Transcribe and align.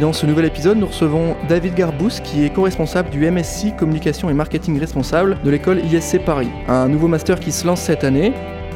Dans 0.00 0.12
ce 0.12 0.26
nouvel 0.26 0.46
épisode, 0.46 0.78
nous 0.78 0.86
recevons 0.86 1.36
David 1.48 1.74
Garbous, 1.74 2.20
qui 2.24 2.44
est 2.44 2.50
co-responsable 2.50 3.10
du 3.10 3.30
MSC 3.30 3.76
Communication 3.76 4.30
et 4.30 4.32
Marketing 4.32 4.80
Responsable 4.80 5.36
de 5.44 5.50
l'école 5.50 5.80
ISC 5.84 6.24
Paris, 6.24 6.48
un 6.66 6.88
nouveau 6.88 7.08
master 7.08 7.38
qui 7.38 7.52
se 7.52 7.66
lance 7.66 7.82
cette 7.82 8.02
année. 8.02 8.32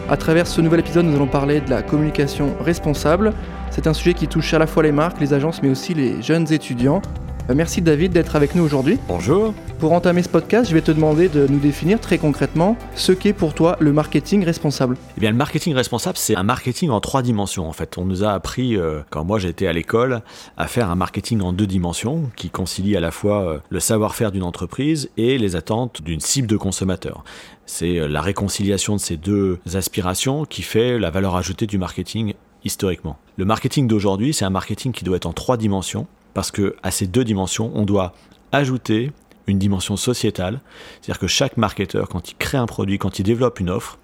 À 0.09 0.17
travers 0.17 0.47
ce 0.47 0.61
nouvel 0.61 0.81
épisode, 0.81 1.07
nous 1.07 1.17
allons 1.17 1.27
parler 1.27 1.61
de 1.61 1.71
la 1.71 1.83
communication 1.83 2.55
responsable. 2.61 3.33
C'est 3.71 3.87
un 3.87 3.95
sujet 3.95 4.15
qui 4.15 4.29
touche 4.29 4.53
à 4.55 4.59
la 4.59 4.67
fois 4.67 4.83
les 4.83 4.93
marques, 4.93 5.19
les 5.19 5.33
agences, 5.33 5.63
mais 5.63 5.71
aussi 5.71 5.95
les 5.95 6.23
jeunes 6.23 6.53
étudiants. 6.53 7.01
Euh, 7.49 7.55
merci 7.55 7.81
David 7.81 8.13
d'être 8.13 8.35
avec 8.35 8.55
nous 8.55 8.65
aujourd'hui. 8.65 8.99
Bonjour. 9.07 9.55
Pour 9.79 9.93
entamer 9.93 10.23
ce 10.23 10.29
podcast, 10.29 10.69
je 10.69 10.75
vais 10.75 10.81
te 10.81 10.91
demander 10.91 11.29
de 11.29 11.47
nous 11.47 11.59
définir 11.59 12.01
très 12.01 12.19
concrètement 12.19 12.77
ce 12.95 13.13
qu'est 13.13 13.33
pour 13.33 13.55
toi 13.55 13.77
le 13.79 13.93
marketing 13.93 14.45
responsable. 14.45 14.97
Eh 15.17 15.21
bien, 15.21 15.31
le 15.31 15.37
marketing 15.37 15.75
responsable, 15.75 16.17
c'est 16.17 16.37
un 16.37 16.43
marketing 16.43 16.91
en 16.91 17.01
trois 17.01 17.23
dimensions. 17.23 17.69
En 17.69 17.73
fait, 17.73 17.99
on 17.99 18.05
nous 18.05 18.25
a 18.25 18.33
appris, 18.33 18.77
euh, 18.77 19.01
quand 19.11 19.25
moi 19.25 19.39
j'étais 19.39 19.67
à 19.67 19.73
l'école, 19.73 20.23
à 20.57 20.67
faire 20.67 20.91
un 20.91 20.97
marketing 20.97 21.41
en 21.41 21.53
deux 21.53 21.67
dimensions 21.67 22.31
qui 22.37 22.51
concilie 22.51 22.97
à 22.97 23.01
la 23.01 23.11
fois 23.11 23.43
euh, 23.43 23.59
le 23.71 23.81
savoir-faire 23.81 24.33
d'une 24.33 24.43
entreprise 24.43 25.11
et 25.17 25.39
les 25.39 25.55
attentes 25.55 26.03
d'une 26.03 26.21
cible 26.21 26.49
de 26.49 26.57
consommateur. 26.57 27.23
C'est 27.65 28.09
la 28.09 28.23
réconciliation 28.23 28.95
de 28.95 29.01
ces 29.01 29.17
deux 29.17 29.59
aspirations 29.75 30.45
qui 30.45 30.63
fait 30.63 30.99
la 30.99 31.11
valeur 31.11 31.37
ajoutée 31.37 31.67
du 31.67 31.79
marketing 31.79 32.35
historiquement. 32.65 33.17
Le 33.37 33.45
marketing 33.45 33.87
d'aujourd'hui, 33.87 34.33
c'est 34.33 34.45
un 34.45 34.51
marketing 34.51 34.93
qui 34.93 35.05
doit 35.05 35.17
être 35.17 35.27
en 35.27 35.33
trois 35.33 35.57
dimensions 35.57 36.07
parce 36.37 36.51
que 36.51 36.77
à 36.83 36.91
ces 36.91 37.07
deux 37.07 37.25
dimensions, 37.25 37.73
on 37.75 37.87
doit 37.87 38.13
ajouter 38.53 39.11
une 39.47 39.59
dimension 39.59 39.97
sociétale, 39.97 40.61
c'est-à-dire 41.01 41.19
que 41.19 41.27
chaque 41.27 41.57
marketeur, 41.57 42.11
quand 42.11 42.31
il 42.31 42.35
crée 42.35 42.59
un 42.59 42.67
produit, 42.67 42.99
quand 42.99 43.19
il 43.19 43.23
développe 43.23 43.59
une 43.59 43.71
offre, 43.71 43.99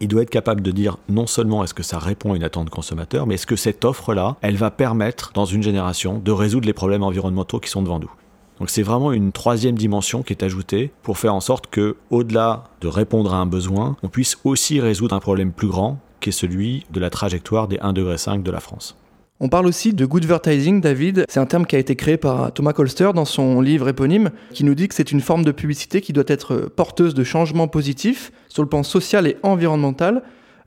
il 0.00 0.08
doit 0.08 0.22
être 0.22 0.30
capable 0.30 0.62
de 0.62 0.72
dire 0.72 0.96
non 1.08 1.28
seulement 1.28 1.62
est-ce 1.62 1.72
que 1.72 1.84
ça 1.84 2.00
répond 2.00 2.32
à 2.32 2.36
une 2.36 2.42
attente 2.42 2.70
consommateur, 2.70 3.24
mais 3.28 3.34
est-ce 3.34 3.46
que 3.46 3.54
cette 3.54 3.84
offre-là, 3.84 4.36
elle 4.40 4.56
va 4.56 4.72
permettre, 4.72 5.30
dans 5.32 5.44
une 5.44 5.62
génération, 5.62 6.18
de 6.18 6.32
résoudre 6.32 6.66
les 6.66 6.72
problèmes 6.72 7.04
environnementaux 7.04 7.60
qui 7.60 7.70
sont 7.70 7.82
devant 7.82 8.00
nous. 8.00 8.10
Donc 8.58 8.68
c'est 8.68 8.82
vraiment 8.82 9.12
une 9.12 9.30
troisième 9.30 9.78
dimension 9.78 10.24
qui 10.24 10.32
est 10.32 10.42
ajoutée 10.42 10.90
pour 11.04 11.18
faire 11.18 11.36
en 11.36 11.40
sorte 11.40 11.68
que, 11.68 11.96
au-delà 12.10 12.64
de 12.80 12.88
répondre 12.88 13.32
à 13.32 13.36
un 13.36 13.46
besoin, 13.46 13.96
on 14.02 14.08
puisse 14.08 14.38
aussi 14.42 14.80
résoudre 14.80 15.14
un 15.14 15.20
problème 15.20 15.52
plus 15.52 15.68
grand, 15.68 16.00
qui 16.18 16.30
est 16.30 16.32
celui 16.32 16.84
de 16.90 16.98
la 16.98 17.10
trajectoire 17.10 17.68
des 17.68 17.76
1,5 17.76 17.92
degré 17.92 18.38
de 18.38 18.50
la 18.50 18.60
France. 18.60 18.96
On 19.42 19.48
parle 19.48 19.66
aussi 19.66 19.94
de 19.94 20.04
good 20.04 20.24
advertising, 20.24 20.82
David. 20.82 21.24
C'est 21.30 21.40
un 21.40 21.46
terme 21.46 21.64
qui 21.64 21.74
a 21.74 21.78
été 21.78 21.96
créé 21.96 22.18
par 22.18 22.52
Thomas 22.52 22.74
Colster 22.74 23.12
dans 23.14 23.24
son 23.24 23.62
livre 23.62 23.88
éponyme, 23.88 24.30
qui 24.52 24.64
nous 24.64 24.74
dit 24.74 24.86
que 24.86 24.94
c'est 24.94 25.12
une 25.12 25.22
forme 25.22 25.46
de 25.46 25.50
publicité 25.50 26.02
qui 26.02 26.12
doit 26.12 26.24
être 26.26 26.70
porteuse 26.76 27.14
de 27.14 27.24
changements 27.24 27.66
positifs 27.66 28.32
sur 28.50 28.62
le 28.62 28.68
plan 28.68 28.82
social 28.82 29.26
et 29.26 29.38
environnemental. 29.42 30.22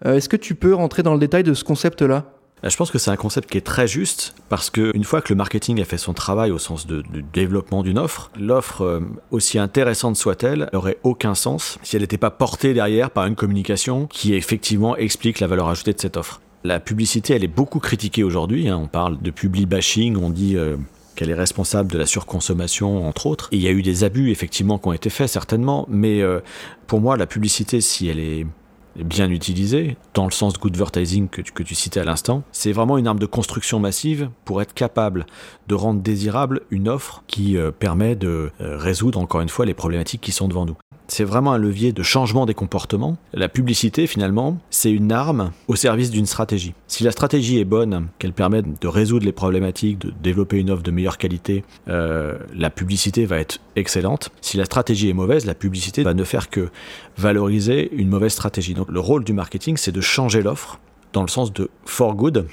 Euh, 0.08 0.16
est-ce 0.16 0.28
que 0.28 0.38
tu 0.38 0.56
peux 0.56 0.74
rentrer 0.74 1.04
dans 1.04 1.14
le 1.14 1.20
détail 1.20 1.44
de 1.44 1.54
ce 1.54 1.64
concept-là? 1.64 2.26
Euh, 2.64 2.70
je 2.70 2.76
pense 2.76 2.90
que 2.90 2.98
c'est 2.98 3.12
un 3.12 3.16
concept 3.16 3.48
qui 3.52 3.60
est 3.60 3.62
très 3.62 3.88
juste 3.88 4.34
parce 4.50 4.72
qu'une 4.72 5.04
fois 5.04 5.22
que 5.22 5.32
le 5.32 5.38
marketing 5.38 5.80
a 5.80 5.86
fait 5.86 6.00
son 6.00 6.14
travail 6.14 6.50
au 6.50 6.58
sens 6.58 6.88
de, 6.88 7.04
développement 7.32 7.84
d'une 7.84 8.00
offre, 8.00 8.32
l'offre, 8.40 8.82
euh, 8.82 9.02
aussi 9.30 9.60
intéressante 9.60 10.16
soit-elle, 10.16 10.72
n'aurait 10.74 10.98
aucun 11.04 11.36
sens 11.36 11.78
si 11.84 11.96
elle 11.96 12.02
n'était 12.02 12.18
pas 12.18 12.32
portée 12.32 12.74
derrière 12.74 13.12
par 13.12 13.28
une 13.28 13.36
communication 13.36 14.08
qui 14.08 14.34
effectivement 14.34 14.98
explique 14.98 15.40
la 15.42 15.46
valeur 15.46 15.70
ajoutée 15.70 15.94
de 15.94 16.02
cette 16.02 16.18
offre. 16.18 16.42
La 16.66 16.80
publicité, 16.80 17.34
elle 17.34 17.44
est 17.44 17.50
beaucoup 17.50 17.80
critiquée 17.80 18.24
aujourd'hui. 18.24 18.70
Hein. 18.70 18.80
On 18.82 18.88
parle 18.88 19.22
de 19.22 19.32
publi 19.32 19.66
bashing, 19.66 20.16
on 20.16 20.30
dit 20.30 20.56
euh, 20.56 20.78
qu'elle 21.16 21.30
est 21.30 21.36
responsable 21.36 21.92
de 21.92 21.98
la 21.98 22.06
surconsommation, 22.06 23.06
entre 23.06 23.26
autres. 23.26 23.50
Il 23.52 23.60
y 23.60 23.68
a 23.68 23.72
eu 23.72 23.82
des 23.82 24.06
abus, 24.06 24.32
effectivement, 24.32 24.78
qui 24.80 24.88
ont 24.88 24.94
été 24.94 25.10
faits, 25.10 25.28
certainement. 25.28 25.86
Mais 25.90 26.22
euh, 26.22 26.40
pour 26.88 27.02
moi, 27.02 27.18
la 27.18 27.28
publicité, 27.28 27.82
si 27.82 28.08
elle 28.08 28.20
est 28.20 28.48
bien 28.96 29.30
utilisée, 29.30 29.98
dans 30.14 30.24
le 30.24 30.32
sens 30.32 30.54
de 30.54 30.60
good 30.60 30.72
advertising 30.74 31.28
que 31.28 31.42
que 31.42 31.64
tu 31.64 31.76
citais 31.76 32.00
à 32.00 32.06
l'instant, 32.06 32.44
c'est 32.54 32.72
vraiment 32.72 32.98
une 32.98 33.08
arme 33.08 33.20
de 33.20 33.26
construction 33.26 33.80
massive 33.80 34.30
pour 34.46 34.62
être 34.62 34.74
capable 34.74 35.26
de 35.68 35.76
rendre 35.76 36.02
désirable 36.02 36.62
une 36.72 36.88
offre 36.88 37.24
qui 37.28 37.58
euh, 37.58 37.72
permet 37.72 38.16
de 38.16 38.52
résoudre, 38.60 39.20
encore 39.20 39.42
une 39.42 39.50
fois, 39.50 39.66
les 39.66 39.74
problématiques 39.74 40.22
qui 40.22 40.32
sont 40.32 40.48
devant 40.48 40.66
nous 40.66 40.78
c'est 41.08 41.24
vraiment 41.24 41.54
un 41.54 41.58
levier 41.58 41.92
de 41.92 42.04
changement 42.04 42.46
des 42.46 42.54
comportements. 42.54 43.18
La 43.34 43.50
publicité, 43.50 44.08
finalement, 44.08 44.58
c'est 44.70 44.92
une 44.92 45.12
arme 45.12 45.52
au 45.68 45.76
service 45.76 46.12
d'une 46.12 46.26
stratégie. 46.26 46.74
Si 46.88 47.04
la 47.04 47.12
stratégie 47.12 47.60
est 47.60 47.66
bonne, 47.66 48.08
qu'elle 48.20 48.34
permet 48.34 48.62
de 48.62 48.88
résoudre 48.88 49.26
les 49.26 49.32
problématiques, 49.32 50.00
de 50.00 50.14
développer 50.22 50.60
une 50.60 50.72
offre 50.72 50.84
de 50.84 50.92
meilleure 50.92 51.18
qualité, 51.18 51.64
euh, 51.88 52.38
la 52.56 52.70
publicité 52.70 53.26
va 53.26 53.38
être 53.38 53.60
excellente. 53.76 54.30
Si 54.42 54.58
la 54.58 54.66
stratégie 54.66 55.10
est 55.10 55.14
mauvaise, 55.14 55.46
la 55.46 55.56
publicité 55.56 56.04
va 56.04 56.14
ne 56.14 56.24
faire 56.24 56.50
que 56.50 56.70
valoriser 57.18 57.94
une 57.96 58.10
mauvaise 58.10 58.34
stratégie. 58.34 58.74
Donc 58.74 58.90
le 58.90 59.00
rôle 59.00 59.24
du 59.24 59.34
marketing, 59.34 59.78
c'est 59.78 59.92
de 59.92 60.02
changer 60.02 60.42
l'offre 60.42 60.80
dans 61.14 61.22
le 61.22 61.28
sens 61.28 61.54
de 61.54 61.70
for 61.86 62.16
good, 62.16 62.48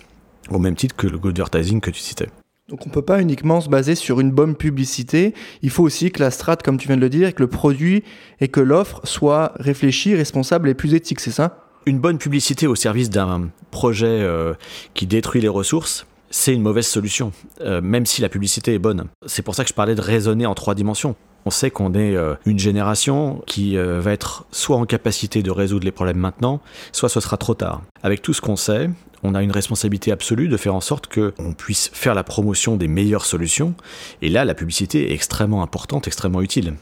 au 0.50 0.58
même 0.58 0.74
titre 0.74 0.94
que 0.96 1.06
le 1.06 1.18
good 1.18 1.32
advertising 1.32 1.80
que 1.80 1.90
tu 1.90 2.00
citais. 2.00 2.28
Donc 2.70 2.86
on 2.86 2.88
ne 2.88 2.94
peut 2.94 3.02
pas 3.02 3.20
uniquement 3.20 3.60
se 3.60 3.68
baser 3.68 3.96
sur 3.96 4.20
une 4.20 4.30
bonne 4.30 4.54
publicité, 4.54 5.34
il 5.60 5.70
faut 5.70 5.82
aussi 5.82 6.12
que 6.12 6.22
la 6.22 6.30
strate, 6.30 6.62
comme 6.62 6.78
tu 6.78 6.86
viens 6.86 6.96
de 6.96 7.00
le 7.00 7.08
dire, 7.08 7.34
que 7.34 7.42
le 7.42 7.48
produit 7.48 8.04
et 8.40 8.46
que 8.46 8.60
l'offre 8.60 9.00
soient 9.02 9.52
réfléchis, 9.56 10.14
responsables 10.14 10.68
et 10.68 10.74
plus 10.74 10.94
éthiques, 10.94 11.18
c'est 11.18 11.32
ça? 11.32 11.64
Une 11.84 11.98
bonne 11.98 12.18
publicité 12.18 12.68
au 12.68 12.76
service 12.76 13.10
d'un 13.10 13.48
projet 13.72 14.06
euh, 14.06 14.54
qui 14.94 15.08
détruit 15.08 15.40
les 15.40 15.48
ressources, 15.48 16.06
c'est 16.30 16.54
une 16.54 16.62
mauvaise 16.62 16.86
solution, 16.86 17.32
euh, 17.60 17.80
même 17.80 18.06
si 18.06 18.22
la 18.22 18.28
publicité 18.28 18.74
est 18.74 18.78
bonne. 18.78 19.06
C'est 19.26 19.42
pour 19.42 19.56
ça 19.56 19.64
que 19.64 19.68
je 19.70 19.74
parlais 19.74 19.96
de 19.96 20.00
raisonner 20.00 20.46
en 20.46 20.54
trois 20.54 20.76
dimensions. 20.76 21.16
On 21.46 21.50
sait 21.50 21.70
qu'on 21.70 21.94
est 21.94 22.14
euh, 22.16 22.34
une 22.46 22.58
génération 22.58 23.42
qui 23.46 23.76
va 23.76 24.12
être 24.12 24.44
soit 24.52 24.76
en 24.76 24.84
capacité 24.84 25.42
de 25.42 25.50
résoudre 25.50 25.84
les 25.84 25.90
problèmes 25.90 26.18
maintenant, 26.18 26.60
soit 26.92 27.08
ce 27.08 27.20
sera 27.20 27.36
trop 27.36 27.54
tard. 27.54 27.82
Avec 28.02 28.22
tout 28.22 28.32
ce 28.32 28.40
qu'on 28.40 28.56
sait, 28.56 28.90
on 29.22 29.34
a 29.34 29.42
une 29.42 29.50
responsabilité 29.50 30.12
absolue 30.12 30.48
de 30.48 30.56
faire 30.56 30.74
en 30.74 30.80
sorte 30.80 31.12
qu'on 31.12 31.52
puisse 31.52 31.90
faire 31.92 32.14
la 32.14 32.24
promotion 32.24 32.76
des 32.76 32.88
meilleures 32.88 33.26
solutions. 33.26 33.74
Et 34.22 34.28
là, 34.28 34.44
la 34.44 34.54
publicité 34.54 35.10
est 35.10 35.14
extrêmement 35.14 35.62
importante, 35.62 36.06
extrêmement 36.06 36.42
utile. 36.42 36.74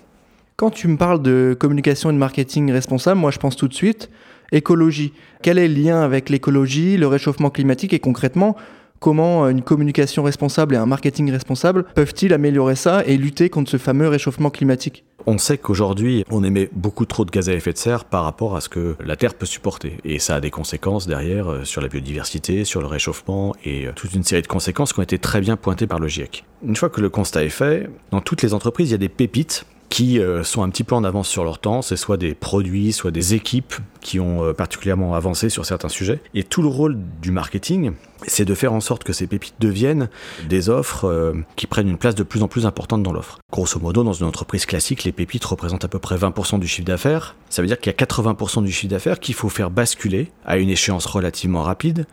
Quand 0.56 0.70
tu 0.70 0.88
me 0.88 0.96
parles 0.96 1.22
de 1.22 1.56
communication 1.58 2.10
et 2.10 2.12
de 2.12 2.18
marketing 2.18 2.72
responsable, 2.72 3.20
moi 3.20 3.30
je 3.30 3.38
pense 3.38 3.56
tout 3.56 3.68
de 3.68 3.74
suite 3.74 4.10
écologie. 4.50 5.12
Quel 5.42 5.58
est 5.58 5.68
le 5.68 5.74
lien 5.74 6.00
avec 6.00 6.30
l'écologie, 6.30 6.96
le 6.96 7.06
réchauffement 7.06 7.50
climatique 7.50 7.92
et 7.92 7.98
concrètement, 7.98 8.56
comment 9.00 9.48
une 9.48 9.62
communication 9.62 10.22
responsable 10.22 10.74
et 10.74 10.78
un 10.78 10.86
marketing 10.86 11.30
responsable 11.30 11.84
peuvent-ils 11.94 12.32
améliorer 12.32 12.76
ça 12.76 13.02
et 13.06 13.16
lutter 13.16 13.48
contre 13.50 13.70
ce 13.70 13.76
fameux 13.76 14.08
réchauffement 14.08 14.50
climatique? 14.50 15.04
On 15.26 15.36
sait 15.36 15.58
qu'aujourd'hui, 15.58 16.24
on 16.30 16.42
émet 16.42 16.70
beaucoup 16.72 17.04
trop 17.04 17.24
de 17.26 17.30
gaz 17.30 17.50
à 17.50 17.52
effet 17.52 17.72
de 17.72 17.78
serre 17.78 18.06
par 18.06 18.24
rapport 18.24 18.56
à 18.56 18.62
ce 18.62 18.70
que 18.70 18.96
la 19.04 19.14
Terre 19.14 19.34
peut 19.34 19.44
supporter. 19.44 19.98
Et 20.04 20.18
ça 20.18 20.36
a 20.36 20.40
des 20.40 20.50
conséquences 20.50 21.06
derrière 21.06 21.50
euh, 21.50 21.64
sur 21.64 21.82
la 21.82 21.88
biodiversité, 21.88 22.64
sur 22.64 22.80
le 22.80 22.86
réchauffement 22.86 23.54
et 23.62 23.86
euh, 23.86 23.92
toute 23.94 24.14
une 24.14 24.22
série 24.22 24.40
de 24.40 24.46
conséquences 24.46 24.94
qui 24.94 25.00
ont 25.00 25.02
été 25.02 25.18
très 25.18 25.40
bien 25.40 25.56
pointées 25.56 25.86
par 25.86 25.98
le 25.98 26.08
GIEC. 26.08 26.44
Une 26.64 26.76
fois 26.76 26.88
que 26.88 27.00
le 27.02 27.10
constat 27.10 27.44
est 27.44 27.50
fait, 27.50 27.90
dans 28.10 28.22
toutes 28.22 28.42
les 28.42 28.54
entreprises, 28.54 28.88
il 28.88 28.92
y 28.92 28.94
a 28.94 28.98
des 28.98 29.10
pépites 29.10 29.66
qui 29.88 30.20
euh, 30.20 30.44
sont 30.44 30.62
un 30.62 30.70
petit 30.70 30.84
peu 30.84 30.94
en 30.94 31.04
avance 31.04 31.28
sur 31.28 31.44
leur 31.44 31.58
temps. 31.58 31.82
C'est 31.82 31.96
soit 31.96 32.16
des 32.16 32.34
produits, 32.34 32.92
soit 32.92 33.10
des 33.10 33.34
équipes 33.34 33.74
qui 34.00 34.20
ont 34.20 34.44
euh, 34.44 34.52
particulièrement 34.52 35.14
avancé 35.14 35.48
sur 35.48 35.64
certains 35.64 35.88
sujets. 35.88 36.20
Et 36.34 36.44
tout 36.44 36.62
le 36.62 36.68
rôle 36.68 36.98
du 37.22 37.30
marketing, 37.30 37.92
c'est 38.26 38.44
de 38.44 38.54
faire 38.54 38.72
en 38.72 38.80
sorte 38.80 39.04
que 39.04 39.12
ces 39.12 39.26
pépites 39.26 39.54
deviennent 39.60 40.08
des 40.48 40.68
offres 40.68 41.06
euh, 41.06 41.32
qui 41.56 41.66
prennent 41.66 41.88
une 41.88 41.98
place 41.98 42.14
de 42.14 42.22
plus 42.22 42.42
en 42.42 42.48
plus 42.48 42.66
importante 42.66 43.02
dans 43.02 43.12
l'offre. 43.12 43.38
Grosso 43.52 43.78
modo, 43.80 44.04
dans 44.04 44.12
une 44.12 44.26
entreprise 44.26 44.66
classique, 44.66 45.04
les 45.04 45.12
pépites 45.12 45.44
représentent 45.44 45.84
à 45.84 45.88
peu 45.88 45.98
près 45.98 46.16
20% 46.16 46.58
du 46.58 46.68
chiffre 46.68 46.86
d'affaires. 46.86 47.34
Ça 47.48 47.62
veut 47.62 47.68
dire 47.68 47.78
qu'il 47.78 47.92
y 47.92 47.94
a 47.94 48.04
80% 48.04 48.64
du 48.64 48.72
chiffre 48.72 48.90
d'affaires 48.90 49.20
qu'il 49.20 49.34
faut 49.34 49.48
faire 49.48 49.70
basculer 49.70 50.30
à 50.44 50.58
une 50.58 50.68
échéance 50.68 51.06
relativement 51.06 51.62
rapide 51.62 52.06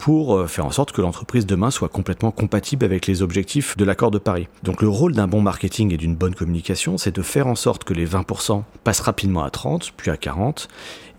pour 0.00 0.34
euh, 0.34 0.46
faire 0.46 0.64
en 0.64 0.70
sorte 0.70 0.92
que 0.92 1.02
l'entreprise 1.02 1.44
demain 1.44 1.70
soit 1.70 1.90
complètement 1.90 2.30
compatible 2.30 2.86
avec 2.86 3.06
les 3.06 3.20
objectifs 3.20 3.76
de 3.76 3.84
l'accord 3.84 4.10
de 4.10 4.16
Paris. 4.16 4.48
Donc 4.62 4.80
le 4.80 4.88
rôle 4.88 5.12
d'un 5.12 5.26
bon 5.26 5.42
marketing 5.42 5.92
et 5.92 5.98
d'une 5.98 6.16
bonne 6.16 6.34
communication, 6.34 6.96
c'est 6.96 7.14
de 7.14 7.20
faire 7.20 7.46
en 7.46 7.54
sorte 7.54 7.84
que 7.84 7.92
les 7.92 8.06
20% 8.06 8.62
passent 8.82 9.00
rapidement 9.00 9.44
à 9.44 9.50
30, 9.50 9.92
puis 9.98 10.10
à 10.10 10.16
40, 10.16 10.68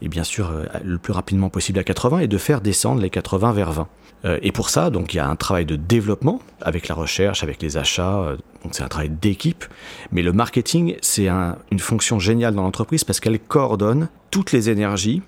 et 0.02 0.08
bien 0.08 0.24
sûr 0.24 0.50
euh, 0.50 0.66
le 0.84 0.98
plus 0.98 1.14
rapidement 1.14 1.50
possible 1.50 1.78
à 1.78 1.84
80, 1.84 2.22
et 2.22 2.28
de 2.28 2.38
faire 2.40 2.60
descendre 2.60 3.02
les 3.04 3.12
80 3.12 3.52
vers 3.54 3.72
20. 3.72 3.88
Euh, 4.26 4.40
et 4.42 4.52
pour 4.52 4.72
ça, 4.72 4.90
donc 4.90 5.14
il 5.14 5.18
y 5.18 5.20
a 5.20 5.30
un 5.30 5.36
travail 5.36 5.68
de 5.68 5.76
développement 5.76 6.42
avec 6.60 6.88
la 6.88 6.96
recherche, 6.96 7.44
avec 7.44 7.62
les 7.62 7.78
achats. 7.78 8.36
Donc 8.64 8.74
c'est 8.74 8.84
un 8.84 8.88
travail 8.88 9.10
d'équipe. 9.10 9.64
Mais 10.12 10.24
le 10.24 10.34
marketing, 10.34 10.96
c'est 11.02 11.28
une 11.28 11.80
fonction 11.80 12.18
géniale 12.18 12.56
dans 12.56 12.64
l'entreprise 12.64 13.04
parce 13.04 13.20
qu'elle 13.20 13.40
coordonne 13.40 14.10
toutes 14.32 14.52
les 14.52 14.72
énergies 14.72 15.22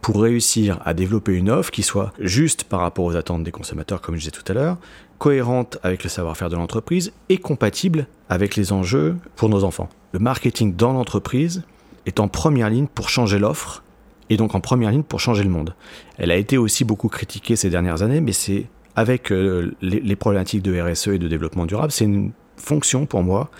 pour 0.00 0.22
réussir 0.22 0.80
à 0.84 0.94
développer 0.94 1.34
une 1.34 1.50
offre 1.50 1.70
qui 1.70 1.82
soit 1.82 2.12
juste 2.18 2.64
par 2.64 2.80
rapport 2.80 3.04
aux 3.04 3.16
attentes 3.16 3.44
des 3.44 3.50
consommateurs, 3.50 4.00
comme 4.00 4.14
je 4.14 4.20
disais 4.20 4.30
tout 4.30 4.44
à 4.50 4.54
l'heure, 4.54 4.78
cohérente 5.18 5.78
avec 5.82 6.02
le 6.02 6.08
savoir-faire 6.08 6.48
de 6.48 6.56
l'entreprise 6.56 7.12
et 7.28 7.36
compatible 7.36 8.06
avec 8.28 8.56
les 8.56 8.72
enjeux 8.72 9.16
pour 9.36 9.48
nos 9.48 9.64
enfants. 9.64 9.88
Le 10.12 10.18
marketing 10.18 10.74
dans 10.74 10.92
l'entreprise 10.92 11.62
est 12.06 12.20
en 12.20 12.28
première 12.28 12.70
ligne 12.70 12.86
pour 12.86 13.10
changer 13.10 13.38
l'offre 13.38 13.82
et 14.30 14.36
donc 14.36 14.54
en 14.54 14.60
première 14.60 14.90
ligne 14.90 15.02
pour 15.02 15.20
changer 15.20 15.42
le 15.42 15.50
monde. 15.50 15.74
Elle 16.16 16.30
a 16.30 16.36
été 16.36 16.56
aussi 16.56 16.84
beaucoup 16.84 17.08
critiquée 17.08 17.56
ces 17.56 17.68
dernières 17.68 18.02
années, 18.02 18.20
mais 18.20 18.32
c'est 18.32 18.66
avec 18.96 19.30
euh, 19.30 19.74
les, 19.82 20.16
problématiques 20.16 20.62
de 20.62 20.80
RSE 20.80 21.08
et 21.08 21.18
de 21.18 21.28
développement 21.28 21.66
durable, 21.66 21.92
c'est 21.92 22.04
une 22.04 22.32
fonction 22.56 23.06
pour 23.06 23.22
moi 23.22 23.50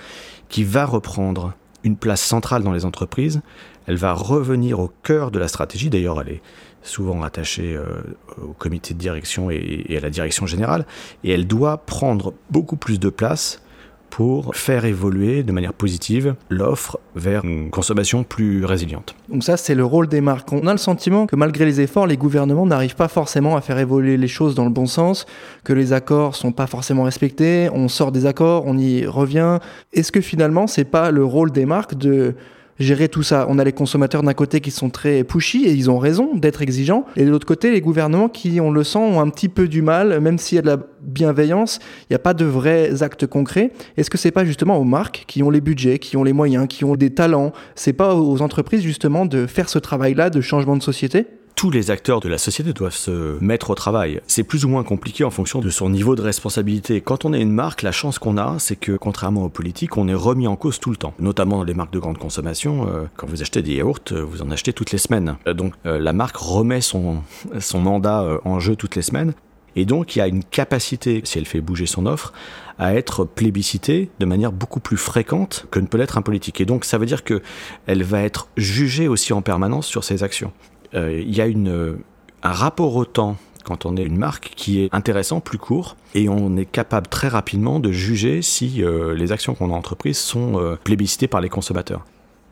qui 0.49 0.65
va 0.65 0.85
reprendre 0.85 1.55
une 1.85 1.97
place 1.97 2.21
centrale 2.21 2.63
dans 2.63 2.73
les 2.73 2.85
entreprises. 2.85 3.41
Elle 3.87 3.97
va 3.97 4.13
revenir 4.13 4.81
au 4.81 4.93
cœur 5.03 5.31
de 5.31 5.39
la 5.39 5.49
stratégie. 5.49 5.91
D'ailleurs, 5.91 6.21
elle 6.21 6.29
est 6.29 6.43
souvent 6.83 7.23
attachée 7.23 7.75
euh, 7.77 8.03
au 8.43 8.53
comité 8.53 8.95
de 8.95 8.99
direction 8.99 9.51
et, 9.51 9.97
à 9.97 10.01
la 10.01 10.11
direction 10.11 10.47
générale. 10.47 10.87
Et 11.25 11.31
elle 11.31 11.47
doit 11.47 11.79
prendre 11.79 12.35
beaucoup 12.51 12.77
plus 12.77 12.99
de 12.99 13.09
place 13.09 13.63
pour 14.11 14.55
faire 14.55 14.85
évoluer 14.85 15.43
de 15.43 15.53
manière 15.53 15.73
positive 15.73 16.35
l'offre 16.49 16.99
vers 17.15 17.45
une 17.45 17.71
consommation 17.71 18.25
plus 18.25 18.65
résiliente. 18.65 19.15
Donc 19.29 19.45
ça, 19.45 19.57
c'est 19.57 19.75
le 19.75 19.85
rôle 19.85 20.09
des 20.09 20.21
marques. 20.21 20.53
On 20.53 20.67
a 20.67 20.73
le 20.73 20.79
sentiment 20.79 21.27
que 21.27 21.37
malgré 21.37 21.65
les 21.65 21.81
efforts, 21.81 22.07
les 22.07 22.17
gouvernements 22.17 22.67
n'arrivent 22.67 22.97
pas 22.97 23.09
forcément 23.09 23.57
à 23.57 23.61
faire 23.61 23.79
évoluer 23.79 24.17
les 24.17 24.29
choses 24.29 24.55
dans 24.55 24.65
le 24.65 24.71
bon 24.71 24.87
sens, 24.87 25.27
que 25.65 25.73
les 25.73 25.93
accords 25.93 26.35
sont 26.35 26.53
pas 26.53 26.67
forcément 26.67 27.05
respectés, 27.05 27.69
on 27.73 27.89
sort 27.89 28.13
des 28.13 28.27
accords, 28.27 28.65
on 28.67 28.77
y 28.77 29.07
revient. 29.07 29.59
Est-ce 29.93 30.13
que 30.13 30.21
finalement, 30.21 30.67
c'est 30.67 30.85
pas 30.85 31.11
le 31.11 31.25
rôle 31.25 31.53
des 31.53 31.67
marques 31.67 31.95
de 31.95 32.35
gérer 32.81 33.09
tout 33.09 33.23
ça. 33.23 33.47
On 33.49 33.59
a 33.59 33.65
les 33.65 33.73
consommateurs 33.73 34.23
d'un 34.23 34.35
côté 34.35 34.61
qui 34.61 34.71
sont 34.71 34.91
très 34.91 35.23
pushy 35.23 35.67
et 35.67 35.73
ils 35.73 35.91
ont 35.91 35.99
raison 35.99 36.35
d'être 36.35 36.63
exigeants. 36.63 37.05
Et 37.17 37.25
de 37.25 37.31
l'autre 37.31 37.47
côté, 37.47 37.71
les 37.71 37.81
gouvernements 37.81 38.29
qui, 38.29 38.61
on 38.61 38.73
le 38.73 38.83
sent, 38.83 38.99
ont 38.99 39.21
un 39.21 39.29
petit 39.29 39.49
peu 39.49 39.69
du 39.69 39.83
mal, 39.83 40.19
même 40.21 40.39
s'il 40.39 40.57
y 40.57 40.59
a 40.59 40.63
de 40.63 40.67
la 40.67 40.79
bienveillance, 41.03 41.79
il 42.03 42.13
n'y 42.13 42.17
a 42.17 42.21
pas 42.21 42.35
de 42.35 42.45
vrais 42.45 43.03
actes 43.03 43.27
concrets. 43.27 43.71
Est-ce 43.97 44.11
que 44.11 44.19
c'est 44.19 44.31
pas 44.31 44.45
justement 44.45 44.79
aux 44.79 44.85
marques 44.85 45.25
qui 45.29 45.43
ont 45.43 45.51
les 45.51 45.61
budgets, 45.61 45.99
qui 45.99 46.17
ont 46.17 46.25
les 46.25 46.33
moyens, 46.33 46.67
qui 46.69 46.85
ont 46.85 46.97
des 46.97 47.11
talents, 47.11 47.53
c'est 47.75 47.93
pas 47.93 48.17
aux 48.17 48.43
entreprises 48.43 48.83
justement 48.83 49.27
de 49.27 49.47
faire 49.47 49.69
ce 49.69 49.79
travail-là 49.79 50.31
de 50.31 50.41
changement 50.41 50.77
de 50.77 50.83
société? 50.83 51.27
Tous 51.61 51.71
les 51.71 51.91
acteurs 51.91 52.21
de 52.21 52.29
la 52.31 52.39
société 52.39 52.73
doivent 52.73 52.95
se 52.95 53.37
mettre 53.45 53.69
au 53.69 53.75
travail. 53.75 54.23
C'est 54.27 54.45
plus 54.45 54.65
ou 54.65 54.71
moins 54.71 54.83
compliqué 54.83 55.25
en 55.25 55.31
fonction 55.31 55.61
de 55.61 55.69
son 55.69 55.91
niveau 55.91 56.17
de 56.17 56.23
responsabilité. 56.23 57.03
Quand 57.03 57.27
on 57.27 57.35
est 57.35 57.41
une 57.43 57.53
marque, 57.53 57.83
la 57.83 57.93
chance 57.93 58.19
qu'on 58.19 58.39
a, 58.39 58.59
c'est 58.59 58.77
que 58.77 58.93
contrairement 58.97 59.45
aux 59.45 59.51
politiques, 59.51 59.99
on 59.99 60.09
est 60.09 60.15
remis 60.15 60.47
en 60.47 60.57
cause 60.57 60.81
tout 60.81 60.89
le 60.89 60.97
temps. 60.97 61.13
Notamment 61.19 61.59
dans 61.59 61.65
les 61.65 61.75
marques 61.75 61.93
de 61.93 61.99
grande 61.99 62.17
consommation, 62.17 62.89
euh, 62.89 63.03
quand 63.15 63.27
vous 63.27 63.43
achetez 63.43 63.61
des 63.61 63.75
yaourts, 63.75 63.99
euh, 64.13 64.25
vous 64.25 64.41
en 64.41 64.51
achetez 64.51 64.73
toutes 64.73 64.91
les 64.91 64.97
semaines. 64.97 65.37
Euh, 65.47 65.53
donc 65.53 65.75
la 65.85 66.15
marque 66.15 66.37
remet 66.37 66.81
son, 66.81 67.19
son 67.59 67.81
mandat 67.81 68.41
en 68.47 68.59
jeu 68.59 68.75
toutes 68.75 68.97
les 68.97 69.03
semaines. 69.03 69.35
Et 69.77 69.85
donc, 69.85 70.17
il 70.17 70.21
y 70.21 70.23
a 70.23 70.29
une 70.29 70.43
capacité, 70.43 71.21
si 71.25 71.37
elle 71.37 71.45
fait 71.45 71.61
bouger 71.61 71.85
son 71.85 72.07
offre, 72.07 72.33
à 72.79 72.95
être 72.95 73.27
plébiscitée 73.27 74.09
de 74.19 74.25
manière 74.25 74.51
beaucoup 74.51 74.81
plus 74.81 74.97
fréquente 74.97 75.67
que 75.71 75.79
ne 75.79 75.87
peut 75.87 75.99
l'être 75.99 76.17
un 76.17 76.23
politique. 76.23 76.59
Et 76.63 76.65
donc, 76.65 76.87
ça 76.87 76.97
veut 76.97 77.07
dire 77.07 77.23
qu'elle 77.23 78.03
va 78.03 78.23
être 78.23 78.49
jugée 78.57 79.09
aussi 79.09 79.35
en 79.35 79.43
permanence 79.43 79.87
sur 79.87 80.05
ses 80.05 80.23
actions. 80.23 80.53
Euh, 80.95 81.21
il 81.21 81.35
y 81.35 81.41
a 81.41 81.47
une, 81.47 81.99
un 82.43 82.53
rapport 82.53 82.97
au 82.97 83.05
temps 83.05 83.37
quand 83.65 83.87
on 83.87 83.97
est 83.97 84.03
une 84.03 84.17
marque 84.17 84.53
qui 84.57 84.81
est 84.81 84.89
intéressant, 84.93 85.41
plus 85.41 85.59
court, 85.59 85.97
et 86.15 86.29
on 86.29 86.57
est 86.57 86.65
capable 86.65 87.07
très 87.07 87.29
rapidement 87.29 87.79
de 87.79 87.93
juger 87.93 88.43
si 88.43 88.83
euh, 88.83 89.15
les 89.15 89.33
actions 89.33 89.55
qu'on 89.55 89.71
a 89.73 89.77
entreprises 89.77 90.19
sont 90.19 90.59
euh, 90.59 90.77
plébiscitées 90.83 91.29
par 91.29 91.41
les 91.41 91.49
consommateurs. 91.49 92.05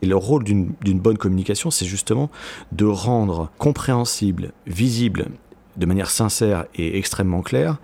Et 0.03 0.07
le 0.07 0.17
rôle 0.17 0.45
d'une 0.45 1.01
bonne 1.01 1.19
communication, 1.19 1.73
c'est 1.73 1.87
justement 1.87 2.31
de 2.71 2.85
rendre 2.85 3.51
compréhensible, 3.59 4.53
visible, 4.67 5.27
de 5.77 5.87
manière 5.87 6.11
sincère 6.11 6.67
et 6.77 6.99
extrêmement 6.99 7.43
claire, 7.43 7.79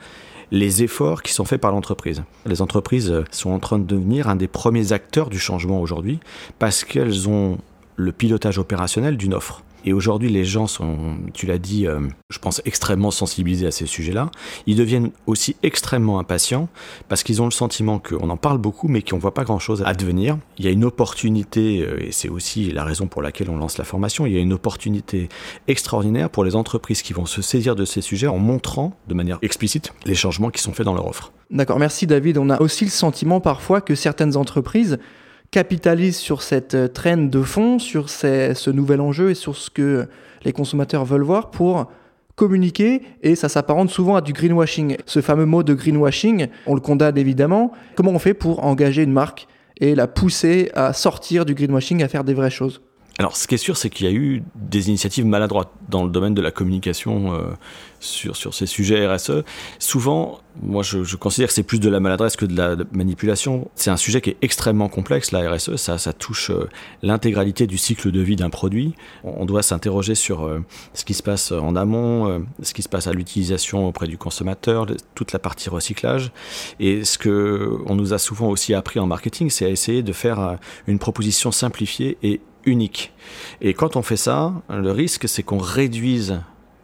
les 0.52 0.84
efforts 0.84 1.22
qui 1.22 1.32
sont 1.32 1.44
faits 1.44 1.60
par 1.60 1.72
l'entreprise. 1.72 2.22
Les 2.46 2.62
entreprises 2.62 3.24
sont 3.32 3.50
en 3.50 3.58
train 3.58 3.80
de 3.80 3.84
devenir 3.84 4.28
un 4.28 4.36
des 4.36 4.46
premiers 4.46 4.92
acteurs 4.92 5.28
du 5.28 5.40
changement 5.40 5.80
aujourd'hui 5.80 6.20
parce 6.60 6.84
qu'elles 6.84 7.28
ont 7.28 7.58
le 7.96 8.12
pilotage 8.12 8.58
opérationnel 8.58 9.16
d'une 9.16 9.34
offre. 9.34 9.64
Et 9.84 9.92
aujourd'hui, 9.92 10.30
les 10.30 10.44
gens 10.44 10.66
sont, 10.66 11.16
tu 11.34 11.46
l'as 11.46 11.58
dit, 11.58 11.86
euh, 11.86 12.00
je 12.30 12.38
pense, 12.38 12.62
extrêmement 12.64 13.10
sensibilisés 13.10 13.66
à 13.66 13.70
ces 13.70 13.86
sujets-là. 13.86 14.30
Ils 14.66 14.76
deviennent 14.76 15.10
aussi 15.26 15.56
extrêmement 15.62 16.18
impatients 16.18 16.68
parce 17.08 17.22
qu'ils 17.22 17.42
ont 17.42 17.44
le 17.44 17.50
sentiment 17.50 17.98
qu'on 17.98 18.30
en 18.30 18.36
parle 18.36 18.58
beaucoup, 18.58 18.88
mais 18.88 19.02
qu'on 19.02 19.16
ne 19.16 19.20
voit 19.20 19.34
pas 19.34 19.44
grand-chose 19.44 19.82
à 19.86 19.94
devenir. 19.94 20.38
Il 20.58 20.64
y 20.64 20.68
a 20.68 20.70
une 20.70 20.84
opportunité, 20.84 21.82
euh, 21.82 22.02
et 22.02 22.12
c'est 22.12 22.28
aussi 22.28 22.70
la 22.70 22.84
raison 22.84 23.06
pour 23.06 23.22
laquelle 23.22 23.50
on 23.50 23.56
lance 23.56 23.78
la 23.78 23.84
formation, 23.84 24.26
il 24.26 24.32
y 24.32 24.38
a 24.38 24.40
une 24.40 24.52
opportunité 24.52 25.28
extraordinaire 25.68 26.30
pour 26.30 26.44
les 26.44 26.56
entreprises 26.56 27.02
qui 27.02 27.12
vont 27.12 27.26
se 27.26 27.42
saisir 27.42 27.76
de 27.76 27.84
ces 27.84 28.00
sujets 28.00 28.26
en 28.26 28.38
montrant 28.38 28.96
de 29.08 29.14
manière 29.14 29.38
explicite 29.42 29.92
les 30.06 30.14
changements 30.14 30.50
qui 30.50 30.62
sont 30.62 30.72
faits 30.72 30.86
dans 30.86 30.94
leur 30.94 31.06
offre. 31.06 31.32
D'accord, 31.50 31.78
merci 31.78 32.06
David. 32.06 32.38
On 32.38 32.50
a 32.50 32.60
aussi 32.60 32.84
le 32.84 32.90
sentiment 32.90 33.40
parfois 33.40 33.80
que 33.80 33.94
certaines 33.94 34.36
entreprises 34.36 34.98
capitalise 35.54 36.16
sur 36.16 36.42
cette 36.42 36.74
euh, 36.74 36.88
traîne 36.88 37.30
de 37.30 37.40
fond, 37.40 37.78
sur 37.78 38.10
ce 38.10 38.70
nouvel 38.70 39.00
enjeu 39.00 39.30
et 39.30 39.34
sur 39.34 39.56
ce 39.56 39.70
que 39.70 40.08
les 40.44 40.52
consommateurs 40.52 41.04
veulent 41.04 41.22
voir 41.22 41.52
pour 41.52 41.92
communiquer 42.34 43.02
et 43.22 43.36
ça 43.36 43.48
s'apparente 43.48 43.88
souvent 43.88 44.16
à 44.16 44.20
du 44.20 44.32
greenwashing. 44.32 44.96
Ce 45.06 45.20
fameux 45.20 45.46
mot 45.46 45.62
de 45.62 45.72
greenwashing, 45.72 46.48
on 46.66 46.74
le 46.74 46.80
condamne 46.80 47.16
évidemment. 47.16 47.70
Comment 47.94 48.10
on 48.10 48.18
fait 48.18 48.34
pour 48.34 48.64
engager 48.64 49.04
une 49.04 49.12
marque 49.12 49.46
et 49.78 49.94
la 49.94 50.08
pousser 50.08 50.72
à 50.74 50.92
sortir 50.92 51.44
du 51.44 51.54
greenwashing, 51.54 52.02
à 52.02 52.08
faire 52.08 52.24
des 52.24 52.34
vraies 52.34 52.50
choses? 52.50 52.80
Alors, 53.18 53.36
ce 53.36 53.46
qui 53.46 53.54
est 53.54 53.58
sûr, 53.58 53.76
c'est 53.76 53.90
qu'il 53.90 54.06
y 54.06 54.08
a 54.08 54.12
eu 54.12 54.42
des 54.56 54.88
initiatives 54.88 55.24
maladroites 55.24 55.70
dans 55.88 56.02
le 56.02 56.10
domaine 56.10 56.34
de 56.34 56.42
la 56.42 56.50
communication 56.50 57.32
euh, 57.32 57.44
sur, 58.00 58.34
sur 58.34 58.52
ces 58.54 58.66
sujets 58.66 59.06
RSE. 59.06 59.44
Souvent, 59.78 60.40
moi, 60.60 60.82
je, 60.82 61.04
je 61.04 61.14
considère 61.14 61.46
que 61.46 61.54
c'est 61.54 61.62
plus 61.62 61.78
de 61.78 61.88
la 61.88 62.00
maladresse 62.00 62.34
que 62.34 62.44
de 62.44 62.56
la 62.56 62.74
manipulation. 62.90 63.70
C'est 63.76 63.90
un 63.90 63.96
sujet 63.96 64.20
qui 64.20 64.30
est 64.30 64.36
extrêmement 64.42 64.88
complexe, 64.88 65.30
la 65.30 65.48
RSE. 65.48 65.76
Ça, 65.76 65.96
ça 65.96 66.12
touche 66.12 66.50
euh, 66.50 66.68
l'intégralité 67.02 67.68
du 67.68 67.78
cycle 67.78 68.10
de 68.10 68.20
vie 68.20 68.34
d'un 68.34 68.50
produit. 68.50 68.96
On 69.22 69.44
doit 69.44 69.62
s'interroger 69.62 70.16
sur 70.16 70.44
euh, 70.44 70.64
ce 70.92 71.04
qui 71.04 71.14
se 71.14 71.22
passe 71.22 71.52
en 71.52 71.76
amont, 71.76 72.44
ce 72.62 72.74
qui 72.74 72.82
se 72.82 72.88
passe 72.88 73.06
à 73.06 73.12
l'utilisation 73.12 73.86
auprès 73.86 74.08
du 74.08 74.18
consommateur, 74.18 74.86
toute 75.14 75.32
la 75.32 75.38
partie 75.38 75.70
recyclage. 75.70 76.32
Et 76.80 77.04
ce 77.04 77.16
que 77.18 77.78
on 77.86 77.94
nous 77.94 78.12
a 78.12 78.18
souvent 78.18 78.48
aussi 78.48 78.74
appris 78.74 78.98
en 78.98 79.06
marketing, 79.06 79.50
c'est 79.50 79.66
à 79.66 79.70
essayer 79.70 80.02
de 80.02 80.12
faire 80.12 80.58
une 80.88 80.98
proposition 80.98 81.52
simplifiée 81.52 82.18
et 82.24 82.40
unique. 82.66 83.12
Et 83.60 83.74
quand 83.74 83.96
on 83.96 84.02
fait 84.02 84.16
ça, 84.16 84.52
le 84.68 84.90
risque, 84.90 85.28
c'est 85.28 85.42
qu'on 85.42 85.58
réduise 85.58 86.40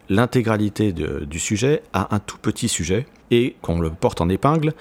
l'intégralité 0.09 0.93
du 0.93 1.38
sujet 1.38 1.82
à 1.93 2.15
un 2.15 2.19
tout 2.19 2.38
petit 2.38 2.69
sujet 2.69 3.06
et 3.31 3.56
qu'on 3.62 3.81
le 3.81 3.91
porte 3.91 4.21
en 4.21 4.28
épingle 4.28 4.75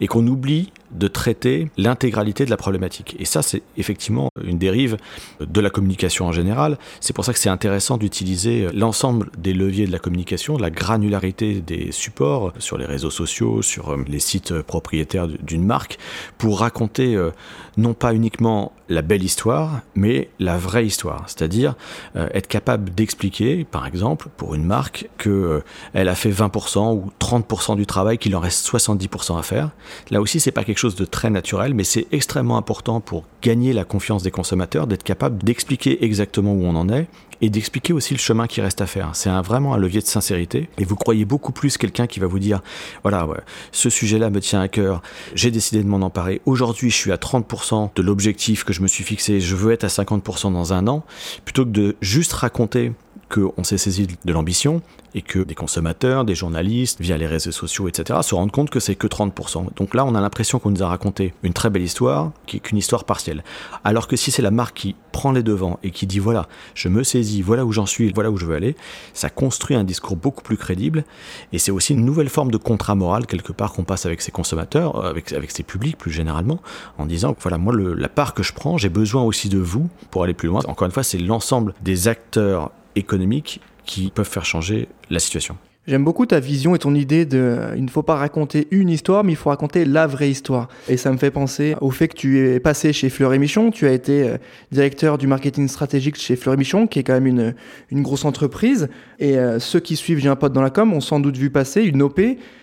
et 0.00 0.06
qu'on 0.06 0.26
oublie 0.26 0.72
de 0.92 1.08
traiter 1.08 1.68
l'intégralité 1.76 2.44
de 2.44 2.50
la 2.50 2.56
problématique. 2.56 3.16
Et 3.18 3.24
ça, 3.24 3.42
c'est 3.42 3.62
effectivement 3.76 4.28
une 4.42 4.58
dérive 4.58 4.96
de 5.40 5.60
la 5.60 5.70
communication 5.70 6.26
en 6.26 6.32
général. 6.32 6.78
C'est 7.00 7.12
pour 7.12 7.24
ça 7.24 7.32
que 7.32 7.38
c'est 7.38 7.48
intéressant 7.48 7.96
d'utiliser 7.96 8.68
l'ensemble 8.72 9.30
des 9.36 9.52
leviers 9.52 9.86
de 9.86 9.92
la 9.92 9.98
communication, 9.98 10.56
la 10.56 10.70
granularité 10.70 11.60
des 11.60 11.92
supports 11.92 12.52
sur 12.58 12.78
les 12.78 12.86
réseaux 12.86 13.10
sociaux, 13.10 13.62
sur 13.62 13.90
euh, 13.90 14.04
les 14.06 14.20
sites 14.20 14.62
propriétaires 14.62 15.28
d'une 15.28 15.64
marque, 15.64 15.98
pour 16.38 16.60
raconter 16.60 17.14
euh, 17.14 17.30
non 17.76 17.94
pas 17.94 18.14
uniquement 18.14 18.72
la 18.88 19.02
belle 19.02 19.24
histoire, 19.24 19.80
mais 19.94 20.30
la 20.38 20.56
vraie 20.56 20.86
histoire. 20.86 21.24
C'est-à-dire 21.26 21.74
euh, 22.14 22.28
être 22.32 22.46
capable 22.46 22.90
d'expliquer, 22.90 23.64
par 23.64 23.86
exemple, 23.86 24.28
pour 24.36 24.54
une 24.54 24.64
marque, 24.64 25.08
qu'elle 25.18 26.08
a 26.08 26.14
fait 26.14 26.30
20% 26.30 26.94
ou 26.94 27.10
30% 27.20 27.76
du 27.76 27.86
travail, 27.86 27.95
qu'il 28.18 28.36
en 28.36 28.40
reste 28.40 28.66
70% 28.66 29.38
à 29.38 29.42
faire. 29.42 29.70
Là 30.10 30.20
aussi, 30.20 30.40
c'est 30.40 30.50
pas 30.50 30.64
quelque 30.64 30.78
chose 30.78 30.96
de 30.96 31.04
très 31.04 31.30
naturel, 31.30 31.74
mais 31.74 31.84
c'est 31.84 32.06
extrêmement 32.12 32.56
important 32.56 33.00
pour 33.00 33.24
gagner 33.42 33.72
la 33.72 33.84
confiance 33.84 34.22
des 34.22 34.30
consommateurs, 34.30 34.86
d'être 34.86 35.02
capable 35.02 35.42
d'expliquer 35.42 36.04
exactement 36.04 36.52
où 36.52 36.64
on 36.64 36.76
en 36.76 36.88
est 36.88 37.08
et 37.42 37.50
d'expliquer 37.50 37.92
aussi 37.92 38.14
le 38.14 38.18
chemin 38.18 38.46
qui 38.46 38.60
reste 38.60 38.80
à 38.80 38.86
faire. 38.86 39.10
C'est 39.14 39.30
vraiment 39.42 39.74
un 39.74 39.78
levier 39.78 40.00
de 40.00 40.06
sincérité. 40.06 40.68
Et 40.78 40.84
vous 40.84 40.96
croyez 40.96 41.24
beaucoup 41.24 41.52
plus 41.52 41.76
quelqu'un 41.76 42.06
qui 42.06 42.20
va 42.20 42.26
vous 42.26 42.38
dire, 42.38 42.62
voilà, 43.02 43.26
ce 43.72 43.90
sujet-là 43.90 44.30
me 44.30 44.40
tient 44.40 44.60
à 44.60 44.68
cœur, 44.68 45.02
j'ai 45.34 45.50
décidé 45.50 45.82
de 45.82 45.88
m'en 45.88 45.98
emparer. 45.98 46.40
Aujourd'hui, 46.46 46.90
je 46.90 46.96
suis 46.96 47.12
à 47.12 47.16
30% 47.16 47.90
de 47.94 48.02
l'objectif 48.02 48.64
que 48.64 48.72
je 48.72 48.80
me 48.80 48.86
suis 48.86 49.04
fixé, 49.04 49.40
je 49.40 49.54
veux 49.54 49.72
être 49.72 49.84
à 49.84 49.88
50% 49.88 50.52
dans 50.52 50.72
un 50.72 50.86
an, 50.86 51.04
plutôt 51.44 51.64
que 51.64 51.70
de 51.70 51.96
juste 52.00 52.32
raconter 52.32 52.92
qu'on 53.28 53.64
s'est 53.64 53.78
saisi 53.78 54.06
de 54.24 54.32
l'ambition 54.32 54.82
et 55.14 55.22
que 55.22 55.38
des 55.38 55.54
consommateurs, 55.54 56.24
des 56.24 56.34
journalistes, 56.34 57.00
via 57.00 57.16
les 57.16 57.26
réseaux 57.26 57.50
sociaux, 57.50 57.88
etc., 57.88 58.20
se 58.22 58.34
rendent 58.34 58.52
compte 58.52 58.68
que 58.68 58.80
c'est 58.80 58.94
que 58.94 59.06
30%. 59.06 59.74
Donc 59.74 59.94
là, 59.94 60.04
on 60.04 60.14
a 60.14 60.20
l'impression 60.20 60.58
qu'on 60.58 60.70
nous 60.70 60.82
a 60.82 60.88
raconté 60.88 61.32
une 61.42 61.54
très 61.54 61.70
belle 61.70 61.82
histoire, 61.82 62.32
qui 62.46 62.58
est 62.58 62.60
qu'une 62.60 62.76
histoire 62.76 63.04
partielle. 63.04 63.42
Alors 63.82 64.08
que 64.08 64.16
si 64.16 64.30
c'est 64.30 64.42
la 64.42 64.50
marque 64.50 64.76
qui 64.76 64.94
prend 65.12 65.32
les 65.32 65.42
devants 65.42 65.78
et 65.82 65.90
qui 65.90 66.06
dit 66.06 66.18
voilà, 66.18 66.48
je 66.74 66.90
me 66.90 67.02
saisis, 67.02 67.40
voilà 67.40 67.64
où 67.64 67.72
j'en 67.72 67.86
suis, 67.86 68.12
voilà 68.12 68.30
où 68.30 68.36
je 68.36 68.44
veux 68.44 68.54
aller, 68.54 68.76
ça 69.14 69.30
construit 69.30 69.74
un 69.74 69.84
discours 69.84 70.16
beaucoup 70.16 70.42
plus 70.42 70.58
crédible 70.58 71.04
et 71.52 71.58
c'est 71.58 71.70
aussi 71.70 71.94
une 71.94 72.04
nouvelle 72.04 72.28
forme 72.28 72.50
de 72.50 72.58
contrat 72.58 72.94
moral 72.94 73.26
quelque 73.26 73.52
part 73.52 73.72
qu'on 73.72 73.84
passe 73.84 74.04
avec 74.04 74.20
ses 74.20 74.32
consommateurs, 74.32 74.96
euh, 74.96 75.08
avec, 75.08 75.32
avec 75.32 75.50
ses 75.50 75.62
publics 75.62 75.96
plus 75.96 76.10
généralement, 76.10 76.60
en 76.98 77.06
disant 77.06 77.34
voilà, 77.40 77.56
moi, 77.56 77.74
la 77.74 78.08
part 78.10 78.34
que 78.34 78.42
je 78.42 78.52
prends, 78.52 78.76
j'ai 78.76 78.90
besoin 78.90 79.22
aussi 79.22 79.48
de 79.48 79.58
vous 79.58 79.88
pour 80.10 80.24
aller 80.24 80.34
plus 80.34 80.48
loin. 80.48 80.60
Encore 80.66 80.84
une 80.84 80.92
fois, 80.92 81.02
c'est 81.02 81.18
l'ensemble 81.18 81.72
des 81.80 82.08
acteurs 82.08 82.70
économiques 82.96 83.60
qui 83.84 84.10
peuvent 84.10 84.28
faire 84.28 84.44
changer 84.44 84.88
la 85.10 85.20
situation. 85.20 85.56
J'aime 85.86 86.02
beaucoup 86.02 86.26
ta 86.26 86.40
vision 86.40 86.74
et 86.74 86.80
ton 86.80 86.96
idée 86.96 87.24
de 87.26 87.58
il 87.76 87.84
ne 87.84 87.90
faut 87.90 88.02
pas 88.02 88.16
raconter 88.16 88.66
une 88.72 88.88
histoire, 88.88 89.22
mais 89.22 89.32
il 89.32 89.36
faut 89.36 89.50
raconter 89.50 89.84
la 89.84 90.08
vraie 90.08 90.28
histoire. 90.28 90.68
Et 90.88 90.96
ça 90.96 91.12
me 91.12 91.16
fait 91.16 91.30
penser 91.30 91.76
au 91.80 91.92
fait 91.92 92.08
que 92.08 92.16
tu 92.16 92.40
es 92.40 92.58
passé 92.58 92.92
chez 92.92 93.08
Fleury 93.08 93.38
Michon, 93.38 93.70
tu 93.70 93.86
as 93.86 93.92
été 93.92 94.24
euh, 94.24 94.36
directeur 94.72 95.16
du 95.16 95.28
marketing 95.28 95.68
stratégique 95.68 96.16
chez 96.16 96.34
Fleury 96.34 96.56
Michon, 96.56 96.88
qui 96.88 96.98
est 96.98 97.02
quand 97.04 97.12
même 97.12 97.28
une, 97.28 97.54
une 97.92 98.02
grosse 98.02 98.24
entreprise. 98.24 98.88
Et 99.20 99.38
euh, 99.38 99.60
ceux 99.60 99.78
qui 99.78 99.94
suivent 99.94 100.18
J'ai 100.18 100.28
un 100.28 100.34
pote 100.34 100.52
dans 100.52 100.62
la 100.62 100.70
com 100.70 100.92
ont 100.92 101.00
sans 101.00 101.20
doute 101.20 101.36
vu 101.36 101.50
passer 101.50 101.82
une 101.82 102.02
OP 102.02 102.20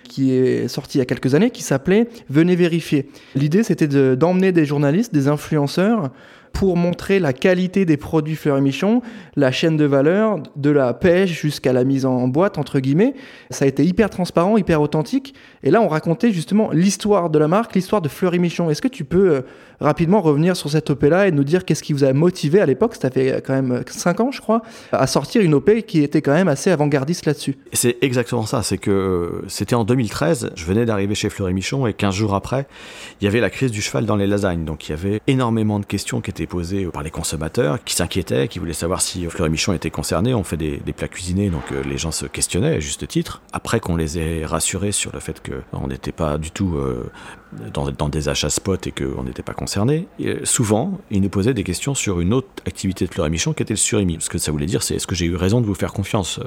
qui 0.10 0.34
est 0.34 0.68
sortie 0.68 0.98
il 0.98 1.00
y 1.00 1.02
a 1.02 1.06
quelques 1.06 1.34
années 1.34 1.50
qui 1.50 1.64
s'appelait 1.64 2.10
Venez 2.30 2.58
vérifier. 2.58 3.08
L'idée 3.36 3.64
c'était 3.64 3.88
d'emmener 3.88 4.52
des 4.52 4.66
journalistes, 4.66 5.14
des 5.14 5.30
influenceurs 5.30 6.12
pour 6.54 6.78
montrer 6.78 7.20
la 7.20 7.34
qualité 7.34 7.84
des 7.84 7.98
produits 7.98 8.36
Fleury 8.36 8.62
Michon, 8.62 9.02
la 9.36 9.52
chaîne 9.52 9.76
de 9.76 9.86
valeur, 9.86 10.38
de 10.56 10.70
la 10.70 10.94
pêche 10.94 11.42
jusqu'à 11.42 11.74
la 11.74 11.84
mise 11.84 12.06
en 12.06 12.28
boîte, 12.28 12.58
entre 12.58 12.80
guillemets. 12.80 13.16
Ça 13.50 13.66
a 13.66 13.68
été 13.68 13.84
hyper 13.84 14.10
transparent, 14.10 14.56
hyper 14.56 14.80
authentique. 14.80 15.34
Et 15.64 15.72
là, 15.72 15.82
on 15.82 15.88
racontait 15.88 16.32
justement 16.32 16.72
l'histoire 16.72 17.30
de 17.30 17.40
la 17.40 17.48
marque, 17.48 17.76
l'histoire 17.76 18.02
de 18.02 18.08
Fleury 18.08 18.40
Michon. 18.40 18.70
Est-ce 18.70 18.82
que 18.82 18.88
tu 18.88 19.04
peux 19.04 19.30
euh, 19.30 19.42
rapidement 19.82 20.22
revenir 20.22 20.56
sur 20.56 20.70
cette 20.70 20.90
OP-là 20.90 21.28
et 21.28 21.32
nous 21.32 21.44
dire 21.44 21.66
qu'est-ce 21.66 21.84
qui 21.84 21.92
vous 21.92 22.04
a 22.04 22.14
motivé 22.14 22.62
à 22.62 22.66
l'époque, 22.66 22.96
ça 22.96 23.10
fait 23.10 23.44
quand 23.46 23.54
même 23.54 23.84
5 23.86 24.20
ans, 24.20 24.32
je 24.32 24.40
crois, 24.40 24.62
à 24.92 25.08
sortir 25.08 25.42
une 25.42 25.54
OP 25.56 25.72
qui 25.88 26.02
était 26.02 26.22
quand 26.22 26.34
même 26.34 26.48
assez 26.48 26.72
avant-gardiste 26.72 27.26
là-dessus 27.26 27.58
C'est 27.74 27.98
exactement 28.02 28.46
ça. 28.46 28.64
C'est 28.64 28.78
que 28.78 29.44
c'était 29.48 29.76
en 29.76 29.84
2013, 29.84 30.52
je 30.56 30.66
venais 30.66 30.86
d'arriver 30.86 31.16
chez 31.16 31.30
Fleury 31.30 31.54
Michon 31.54 31.88
et 31.88 31.94
15 31.94 32.14
jours 32.14 32.36
après, 32.36 32.68
il 33.20 33.26
y 33.26 33.28
avait 33.28 33.42
la 33.42 33.50
crise 33.50 33.72
du 33.72 33.82
cheval 33.82 34.06
dans 34.06 34.16
les 34.16 34.28
lasagnes. 34.28 34.66
Donc 34.66 34.88
il 34.88 34.92
y 34.92 34.94
avait 34.94 35.22
énormément 35.28 35.80
de 35.80 35.86
questions 35.86 36.22
qui 36.22 36.30
étaient 36.30 36.43
posées 36.48 36.86
par 36.86 37.04
les 37.04 37.12
consommateurs 37.12 37.84
qui 37.84 37.96
s'inquiétaient, 37.96 38.48
qui 38.48 38.60
voulaient 38.60 38.74
savoir 38.74 39.02
si 39.02 39.26
Fleury 39.26 39.50
Michon 39.50 39.74
était 39.74 39.90
concerné. 39.90 40.34
On 40.34 40.44
fait 40.44 40.58
des, 40.58 40.80
plats 40.96 41.08
cuisinés, 41.08 41.50
donc 41.50 41.72
euh, 41.72 41.84
les 41.84 41.98
gens 41.98 42.12
se 42.12 42.26
questionnaient 42.26 42.76
à 42.76 42.80
juste 42.80 43.08
titre. 43.08 43.42
Après 43.52 43.80
qu'on 43.80 43.96
les 43.96 44.20
ait 44.20 44.46
rassurés 44.46 44.92
sur 44.92 45.12
le 45.12 45.20
fait 45.20 45.42
qu'on 45.42 45.88
n'était 45.88 46.12
pas 46.12 46.38
du 46.38 46.52
tout 46.52 46.76
euh, 46.76 47.12
dans, 47.74 48.10
des 48.10 48.30
achats 48.30 48.50
spot 48.50 48.86
et 48.88 48.92
qu'on 48.92 49.24
n'était 49.24 49.44
pas 49.44 49.54
concerné, 49.54 50.08
euh, 50.22 50.40
souvent, 50.44 51.00
ils 51.12 51.22
nous 51.22 51.30
posaient 51.30 51.54
des 51.54 51.64
questions 51.64 51.96
sur 51.96 52.20
une 52.20 52.34
autre 52.34 52.48
activité 52.66 53.06
de 53.06 53.14
Fleury 53.14 53.30
Michon 53.30 53.54
qui 53.54 53.64
était 53.64 53.74
le 53.74 53.78
surimi. 53.78 54.18
Ce 54.20 54.30
que 54.30 54.38
ça 54.38 54.52
voulait 54.52 54.66
dire, 54.66 54.84
c'est 54.84 54.96
est-ce 54.96 55.08
que 55.08 55.16
j'ai 55.16 55.26
eu 55.26 55.36
raison 55.36 55.62
de 55.62 55.66
vous 55.66 55.76
faire 55.76 55.94
confiance? 55.94 56.40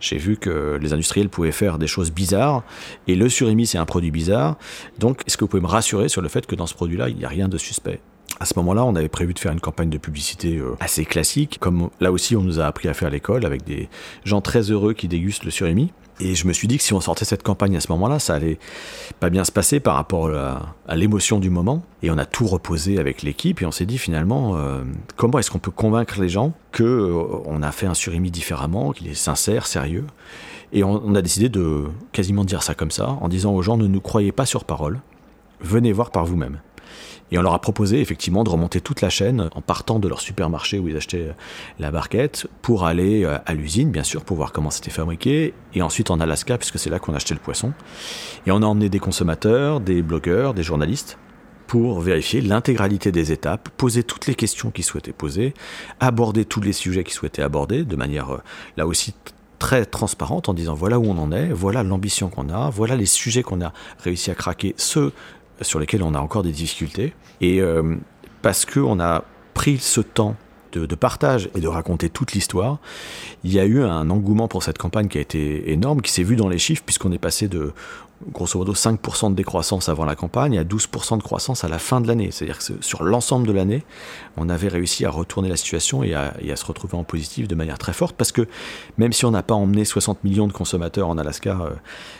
J'ai 0.00 0.18
vu 0.18 0.36
que 0.36 0.78
les 0.80 0.92
industriels 0.92 1.28
pouvaient 1.28 1.52
faire 1.52 1.78
des 1.78 1.86
choses 1.86 2.10
bizarres 2.10 2.62
et 3.08 3.14
le 3.14 3.28
surimi, 3.28 3.66
c'est 3.66 3.78
un 3.78 3.86
produit 3.86 4.10
bizarre. 4.10 4.56
Donc, 4.98 5.22
est-ce 5.26 5.36
que 5.36 5.44
vous 5.44 5.48
pouvez 5.48 5.62
me 5.62 5.68
rassurer 5.68 6.08
sur 6.08 6.22
le 6.22 6.28
fait 6.28 6.46
que 6.46 6.54
dans 6.54 6.66
ce 6.66 6.74
produit-là, 6.74 7.08
il 7.08 7.16
n'y 7.16 7.24
a 7.24 7.28
rien 7.28 7.48
de 7.48 7.58
suspect? 7.58 8.00
À 8.40 8.44
ce 8.44 8.54
moment-là, 8.56 8.84
on 8.84 8.96
avait 8.96 9.08
prévu 9.08 9.34
de 9.34 9.38
faire 9.38 9.52
une 9.52 9.60
campagne 9.60 9.90
de 9.90 9.98
publicité 9.98 10.56
euh, 10.56 10.76
assez 10.80 11.04
classique, 11.04 11.58
comme 11.60 11.90
là 12.00 12.10
aussi 12.12 12.36
on 12.36 12.42
nous 12.42 12.60
a 12.60 12.66
appris 12.66 12.88
à 12.88 12.94
faire 12.94 13.08
à 13.08 13.10
l'école, 13.10 13.46
avec 13.46 13.64
des 13.64 13.88
gens 14.24 14.40
très 14.40 14.70
heureux 14.70 14.94
qui 14.94 15.08
dégustent 15.08 15.44
le 15.44 15.50
surimi. 15.50 15.92
Et 16.20 16.34
je 16.34 16.46
me 16.46 16.52
suis 16.52 16.68
dit 16.68 16.76
que 16.76 16.84
si 16.84 16.92
on 16.92 17.00
sortait 17.00 17.24
cette 17.24 17.42
campagne 17.42 17.76
à 17.76 17.80
ce 17.80 17.90
moment-là, 17.92 18.18
ça 18.18 18.34
allait 18.34 18.58
pas 19.18 19.30
bien 19.30 19.44
se 19.44 19.50
passer 19.50 19.80
par 19.80 19.96
rapport 19.96 20.28
à, 20.28 20.94
l'émotion 20.94 21.40
du 21.40 21.50
moment. 21.50 21.82
Et 22.02 22.10
on 22.10 22.18
a 22.18 22.26
tout 22.26 22.46
reposé 22.46 22.98
avec 22.98 23.22
l'équipe 23.22 23.60
et 23.60 23.66
on 23.66 23.72
s'est 23.72 23.86
dit 23.86 23.98
finalement, 23.98 24.56
euh, 24.56 24.82
comment 25.16 25.38
est-ce 25.38 25.50
qu'on 25.50 25.58
peut 25.58 25.70
convaincre 25.70 26.20
les 26.20 26.28
gens 26.28 26.52
que 26.70 26.84
euh, 26.84 27.24
on 27.46 27.62
a 27.62 27.72
fait 27.72 27.86
un 27.86 27.94
surimi 27.94 28.30
différemment, 28.30 28.92
qu'il 28.92 29.08
est 29.08 29.14
sincère, 29.14 29.66
sérieux. 29.66 30.06
Et 30.72 30.84
on, 30.84 31.02
on 31.04 31.14
a 31.14 31.22
décidé 31.22 31.48
de 31.48 31.84
quasiment 32.12 32.44
dire 32.44 32.62
ça 32.62 32.74
comme 32.74 32.90
ça, 32.90 33.18
en 33.20 33.28
disant 33.28 33.52
aux 33.52 33.62
gens 33.62 33.76
ne 33.76 33.86
nous 33.86 34.00
croyez 34.00 34.32
pas 34.32 34.46
sur 34.46 34.64
parole, 34.64 35.00
venez 35.60 35.92
voir 35.92 36.10
par 36.10 36.24
vous-même. 36.24 36.60
Et 37.32 37.38
on 37.38 37.42
leur 37.42 37.54
a 37.54 37.60
proposé 37.60 38.00
effectivement 38.00 38.44
de 38.44 38.50
remonter 38.50 38.82
toute 38.82 39.00
la 39.00 39.08
chaîne 39.08 39.48
en 39.54 39.62
partant 39.62 39.98
de 39.98 40.06
leur 40.06 40.20
supermarché 40.20 40.78
où 40.78 40.88
ils 40.88 40.96
achetaient 40.96 41.28
euh, 41.28 41.34
la 41.78 41.90
barquette 41.90 42.46
pour 42.60 42.84
aller 42.84 43.24
euh, 43.24 43.38
à 43.46 43.54
l'usine, 43.54 43.90
bien 43.90 44.02
sûr, 44.02 44.22
pour 44.22 44.36
voir 44.36 44.52
comment 44.52 44.70
c'était 44.70 44.90
fabriqué, 44.90 45.54
et 45.74 45.80
ensuite 45.80 46.10
en 46.10 46.20
Alaska, 46.20 46.58
puisque 46.58 46.78
c'est 46.78 46.90
là 46.90 46.98
qu'on 46.98 47.14
achetait 47.14 47.34
le 47.34 47.40
poisson. 47.40 47.72
Et 48.46 48.50
on 48.52 48.58
a 48.58 48.66
emmené 48.66 48.90
des 48.90 48.98
consommateurs, 48.98 49.80
des 49.80 50.02
blogueurs, 50.02 50.52
des 50.52 50.62
journalistes 50.62 51.18
pour 51.66 52.00
vérifier 52.00 52.42
l'intégralité 52.42 53.12
des 53.12 53.32
étapes, 53.32 53.70
poser 53.78 54.02
toutes 54.02 54.26
les 54.26 54.34
questions 54.34 54.70
qu'ils 54.70 54.84
souhaitaient 54.84 55.14
poser, 55.14 55.54
aborder 56.00 56.44
tous 56.44 56.60
les 56.60 56.74
sujets 56.74 57.02
qu'ils 57.02 57.14
souhaitaient 57.14 57.40
aborder 57.40 57.84
de 57.84 57.96
manière 57.96 58.34
euh, 58.34 58.42
là 58.76 58.86
aussi 58.86 59.14
très 59.58 59.86
transparente 59.86 60.50
en 60.50 60.54
disant 60.54 60.74
voilà 60.74 60.98
où 60.98 61.06
on 61.06 61.16
en 61.16 61.32
est, 61.32 61.50
voilà 61.50 61.82
l'ambition 61.82 62.28
qu'on 62.28 62.50
a, 62.50 62.68
voilà 62.68 62.94
les 62.94 63.06
sujets 63.06 63.42
qu'on 63.42 63.62
a 63.62 63.72
réussi 64.00 64.30
à 64.30 64.34
craquer, 64.34 64.74
ceux 64.76 65.12
sur 65.62 65.78
lesquels 65.78 66.02
on 66.02 66.14
a 66.14 66.18
encore 66.18 66.42
des 66.42 66.52
difficultés. 66.52 67.14
Et 67.40 67.60
euh, 67.60 67.96
parce 68.42 68.64
qu'on 68.64 69.00
a 69.00 69.24
pris 69.54 69.78
ce 69.78 70.00
temps 70.00 70.36
de, 70.72 70.94
partage 70.94 71.50
et 71.54 71.60
de 71.60 71.68
raconter 71.68 72.08
toute 72.08 72.32
l'histoire, 72.32 72.78
il 73.44 73.52
y 73.52 73.60
a 73.60 73.64
eu 73.64 73.82
un 73.82 74.08
engouement 74.10 74.48
pour 74.48 74.62
cette 74.62 74.78
campagne 74.78 75.08
qui 75.08 75.18
a 75.18 75.20
été 75.20 75.70
énorme, 75.70 76.00
qui 76.00 76.10
s'est 76.10 76.22
vu 76.22 76.36
dans 76.36 76.48
les 76.48 76.58
chiffres, 76.58 76.82
puisqu'on 76.84 77.12
est 77.12 77.18
passé 77.18 77.48
de 77.48 77.72
grosso 78.30 78.58
modo 78.58 78.72
5% 78.72 79.30
de 79.30 79.34
décroissance 79.34 79.88
avant 79.88 80.04
la 80.04 80.14
campagne 80.14 80.56
à 80.56 80.64
12% 80.64 81.18
de 81.18 81.22
croissance 81.22 81.64
à 81.64 81.68
la 81.68 81.78
fin 81.78 82.00
de 82.00 82.06
l'année. 82.06 82.30
C'est-à-dire 82.30 82.58
que 82.58 82.64
sur 82.80 83.02
l'ensemble 83.02 83.46
de 83.46 83.52
l'année, 83.52 83.84
on 84.36 84.48
avait 84.48 84.68
réussi 84.68 85.04
à 85.04 85.10
retourner 85.10 85.48
la 85.48 85.56
situation 85.56 86.02
et 86.04 86.14
à, 86.14 86.32
se 86.56 86.64
retrouver 86.64 86.96
en 86.96 87.04
positif 87.04 87.48
de 87.48 87.54
manière 87.54 87.78
très 87.78 87.92
forte, 87.92 88.16
parce 88.16 88.32
que 88.32 88.46
même 88.96 89.12
si 89.12 89.24
on 89.24 89.32
n'a 89.32 89.42
pas 89.42 89.54
emmené 89.54 89.84
60 89.84 90.22
millions 90.24 90.46
de 90.46 90.52
consommateurs 90.52 91.08
en 91.08 91.18
Alaska, 91.18 91.58
euh, 91.60 91.70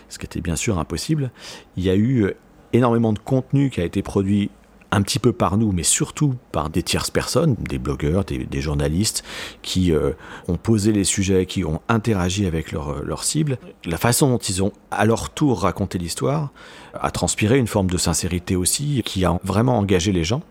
ce 0.08 0.18
qui 0.18 0.26
était 0.26 0.40
bien 0.40 0.56
sûr 0.56 0.78
impossible, 0.78 1.30
il 1.76 1.84
y 1.84 1.90
a 1.90 1.96
eu 1.96 2.34
énormément 2.72 3.12
de 3.12 3.18
contenu 3.18 3.70
qui 3.70 3.80
a 3.80 3.84
été 3.84 4.02
produit 4.02 4.50
un 4.92 5.00
petit 5.00 5.18
peu 5.18 5.32
par 5.32 5.56
nous, 5.56 5.72
mais 5.72 5.82
surtout 5.82 6.34
par 6.52 6.68
des 6.68 6.82
tierces 6.82 7.10
personnes, 7.10 7.56
des 7.58 7.78
blogueurs, 7.78 8.24
des, 8.24 8.60
journalistes, 8.60 9.24
qui 9.62 9.90
euh, 9.90 10.12
ont 10.48 10.58
posé 10.58 10.92
les 10.92 11.04
sujets, 11.04 11.46
qui 11.46 11.64
ont 11.64 11.80
interagi 11.88 12.44
avec 12.44 12.72
leur, 12.72 12.90
euh, 12.90 13.02
leur, 13.02 13.24
cible. 13.24 13.56
La 13.86 13.96
façon 13.96 14.28
dont 14.28 14.38
ils 14.38 14.62
ont 14.62 14.72
à 14.90 15.06
leur 15.06 15.30
tour 15.30 15.62
raconté 15.62 15.96
l'histoire 15.96 16.50
a 16.92 17.10
transpiré 17.10 17.58
une 17.58 17.66
forme 17.66 17.88
de 17.88 17.96
sincérité 17.96 18.54
aussi, 18.54 19.02
qui 19.02 19.24
a 19.24 19.40
vraiment 19.42 19.78
engagé 19.78 20.12
les 20.12 20.24
gens 20.24 20.42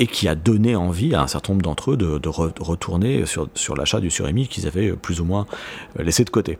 et 0.00 0.06
qui 0.06 0.26
a 0.26 0.34
donné 0.34 0.74
envie 0.74 1.14
à 1.14 1.22
un 1.22 1.26
certain 1.26 1.52
nombre 1.52 1.62
d'entre 1.62 1.92
eux 1.92 1.96
de, 1.96 2.28
retourner 2.28 3.24
sur, 3.26 3.76
l'achat 3.76 4.00
du 4.00 4.10
surémi 4.10 4.48
qu'ils 4.48 4.66
avaient 4.66 4.92
plus 4.92 5.20
ou 5.20 5.24
moins 5.24 5.46
euh, 5.98 6.02
laissé 6.02 6.24
de 6.24 6.30
côté. 6.30 6.58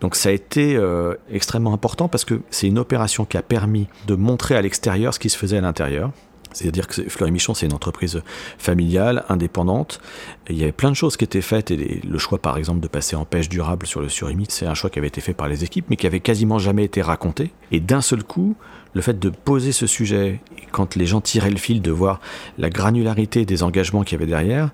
Donc 0.00 0.14
ça 0.14 0.28
a 0.28 0.32
été 0.32 0.76
euh, 0.76 1.14
extrêmement 1.30 1.72
important 1.72 2.08
parce 2.08 2.26
que 2.26 2.42
c'est 2.50 2.68
une 2.68 2.78
opération 2.78 3.24
qui 3.24 3.38
a 3.38 3.42
permis 3.42 3.88
de 4.06 4.14
montrer 4.14 4.56
à 4.56 4.62
l'extérieur 4.62 5.14
ce 5.14 5.18
qui 5.18 5.30
se 5.30 5.38
faisait 5.38 5.56
à 5.56 5.62
l'intérieur. 5.62 6.12
C'est-à-dire 6.52 6.86
que 6.86 7.08
Fleury 7.08 7.30
Michon, 7.30 7.54
c'est 7.54 7.66
une 7.66 7.72
entreprise 7.72 8.22
familiale, 8.58 9.24
indépendante. 9.28 10.00
il 10.48 10.56
y 10.56 10.62
avait 10.62 10.72
plein 10.72 10.90
de 10.90 10.96
choses 10.96 11.16
qui 11.16 11.24
étaient 11.24 11.40
faites. 11.40 11.70
Et 11.70 12.00
le 12.06 12.18
choix, 12.18 12.38
par 12.38 12.58
exemple, 12.58 12.80
de 12.80 12.88
passer 12.88 13.16
en 13.16 13.24
pêche 13.24 13.48
durable 13.48 13.86
sur 13.86 14.00
le 14.00 14.08
surimi, 14.08 14.46
c'est 14.48 14.66
un 14.66 14.74
choix 14.74 14.90
qui 14.90 14.98
avait 14.98 15.08
été 15.08 15.20
fait 15.20 15.34
par 15.34 15.48
les 15.48 15.64
équipes, 15.64 15.86
mais 15.88 15.96
qui 15.96 16.06
avait 16.06 16.20
quasiment 16.20 16.58
jamais 16.58 16.84
été 16.84 17.02
raconté. 17.02 17.52
Et 17.70 17.80
d'un 17.80 18.00
seul 18.00 18.22
coup, 18.22 18.56
le 18.94 19.00
fait 19.00 19.18
de 19.18 19.30
poser 19.30 19.72
ce 19.72 19.86
sujet, 19.86 20.40
quand 20.70 20.96
les 20.96 21.06
gens 21.06 21.20
tiraient 21.20 21.50
le 21.50 21.56
fil, 21.56 21.80
de 21.80 21.90
voir 21.90 22.20
la 22.58 22.70
granularité 22.70 23.44
des 23.44 23.62
engagements 23.62 24.02
qu'il 24.02 24.18
y 24.18 24.22
avait 24.22 24.30
derrière, 24.30 24.70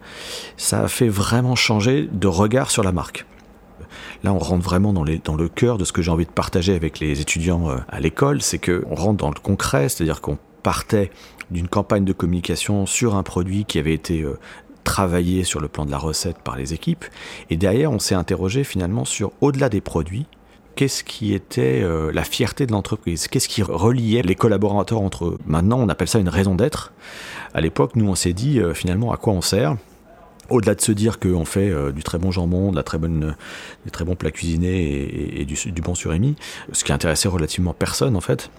ça 0.56 0.82
a 0.82 0.88
fait 0.88 1.08
vraiment 1.08 1.54
changer 1.54 2.08
de 2.10 2.26
regard 2.26 2.70
sur 2.70 2.82
la 2.82 2.92
marque. 2.92 3.26
Là, 4.24 4.32
on 4.32 4.38
rentre 4.38 4.64
vraiment 4.64 4.92
dans, 4.92 5.04
dans 5.24 5.36
le 5.36 5.48
cœur 5.48 5.78
de 5.78 5.84
ce 5.84 5.92
que 5.92 6.02
j'ai 6.02 6.10
envie 6.10 6.26
de 6.26 6.30
partager 6.30 6.74
avec 6.74 6.98
les 6.98 7.20
étudiants 7.20 7.70
euh, 7.70 7.76
à 7.88 8.00
l'école, 8.00 8.42
c'est 8.42 8.58
qu'on 8.58 8.94
rentre 8.94 9.18
dans 9.18 9.28
le 9.28 9.40
concret, 9.40 9.88
c'est-à-dire 9.88 10.20
qu'on 10.20 10.38
partait 10.68 11.10
d'une 11.50 11.66
campagne 11.66 12.04
de 12.04 12.12
communication 12.12 12.84
sur 12.84 13.14
un 13.14 13.22
produit 13.22 13.64
qui 13.64 13.78
avait 13.78 13.94
été 13.94 14.20
euh, 14.20 14.38
travaillé 14.84 15.42
sur 15.42 15.60
le 15.60 15.68
plan 15.68 15.86
de 15.86 15.90
la 15.90 15.96
recette 15.96 16.36
par 16.40 16.58
les 16.58 16.74
équipes, 16.74 17.06
et 17.48 17.56
derrière, 17.56 17.90
on 17.90 17.98
s'est 17.98 18.14
interrogé 18.14 18.64
finalement 18.64 19.06
sur, 19.06 19.32
au-delà 19.40 19.70
des 19.70 19.80
produits, 19.80 20.26
qu'est-ce 20.76 21.04
qui 21.04 21.32
était 21.32 21.80
euh, 21.82 22.12
la 22.12 22.22
fierté 22.22 22.66
de 22.66 22.72
l'entreprise, 22.72 23.28
qu'est-ce 23.28 23.48
qui 23.48 23.62
reliait 23.62 24.20
les 24.20 24.34
collaborateurs 24.34 25.00
entre 25.00 25.24
eux? 25.24 25.38
Maintenant, 25.46 25.80
on 25.80 25.88
appelle 25.88 26.06
ça 26.06 26.18
une 26.18 26.28
raison 26.28 26.54
d'être. 26.54 26.92
À 27.54 27.62
l'époque, 27.62 27.96
nous, 27.96 28.06
on 28.06 28.14
s'est 28.14 28.34
dit 28.34 28.60
euh, 28.60 28.74
finalement 28.74 29.10
à 29.10 29.16
quoi 29.16 29.32
on 29.32 29.40
sert? 29.40 29.74
Au-delà 30.50 30.74
de 30.74 30.82
se 30.82 30.92
dire 30.92 31.18
qu'on 31.18 31.46
fait 31.46 31.72
du 31.92 32.02
très 32.02 32.18
bon 32.18 32.30
jambon, 32.30 32.72
de 32.72 32.76
la 32.76 32.82
très 32.82 32.98
bonne, 32.98 33.36
des 33.86 33.90
très 33.90 34.04
bons 34.04 34.16
plats 34.16 34.30
cuisinés 34.30 35.40
et, 35.40 35.46
du, 35.46 35.56
du, 35.72 35.82
bon 35.82 35.94
surémi, 35.94 36.36
ce 36.72 36.84
qui 36.84 36.92
intéressait 36.92 37.28
relativement 37.28 37.74
personne 37.74 38.16
en 38.16 38.22
fait, 38.22 38.50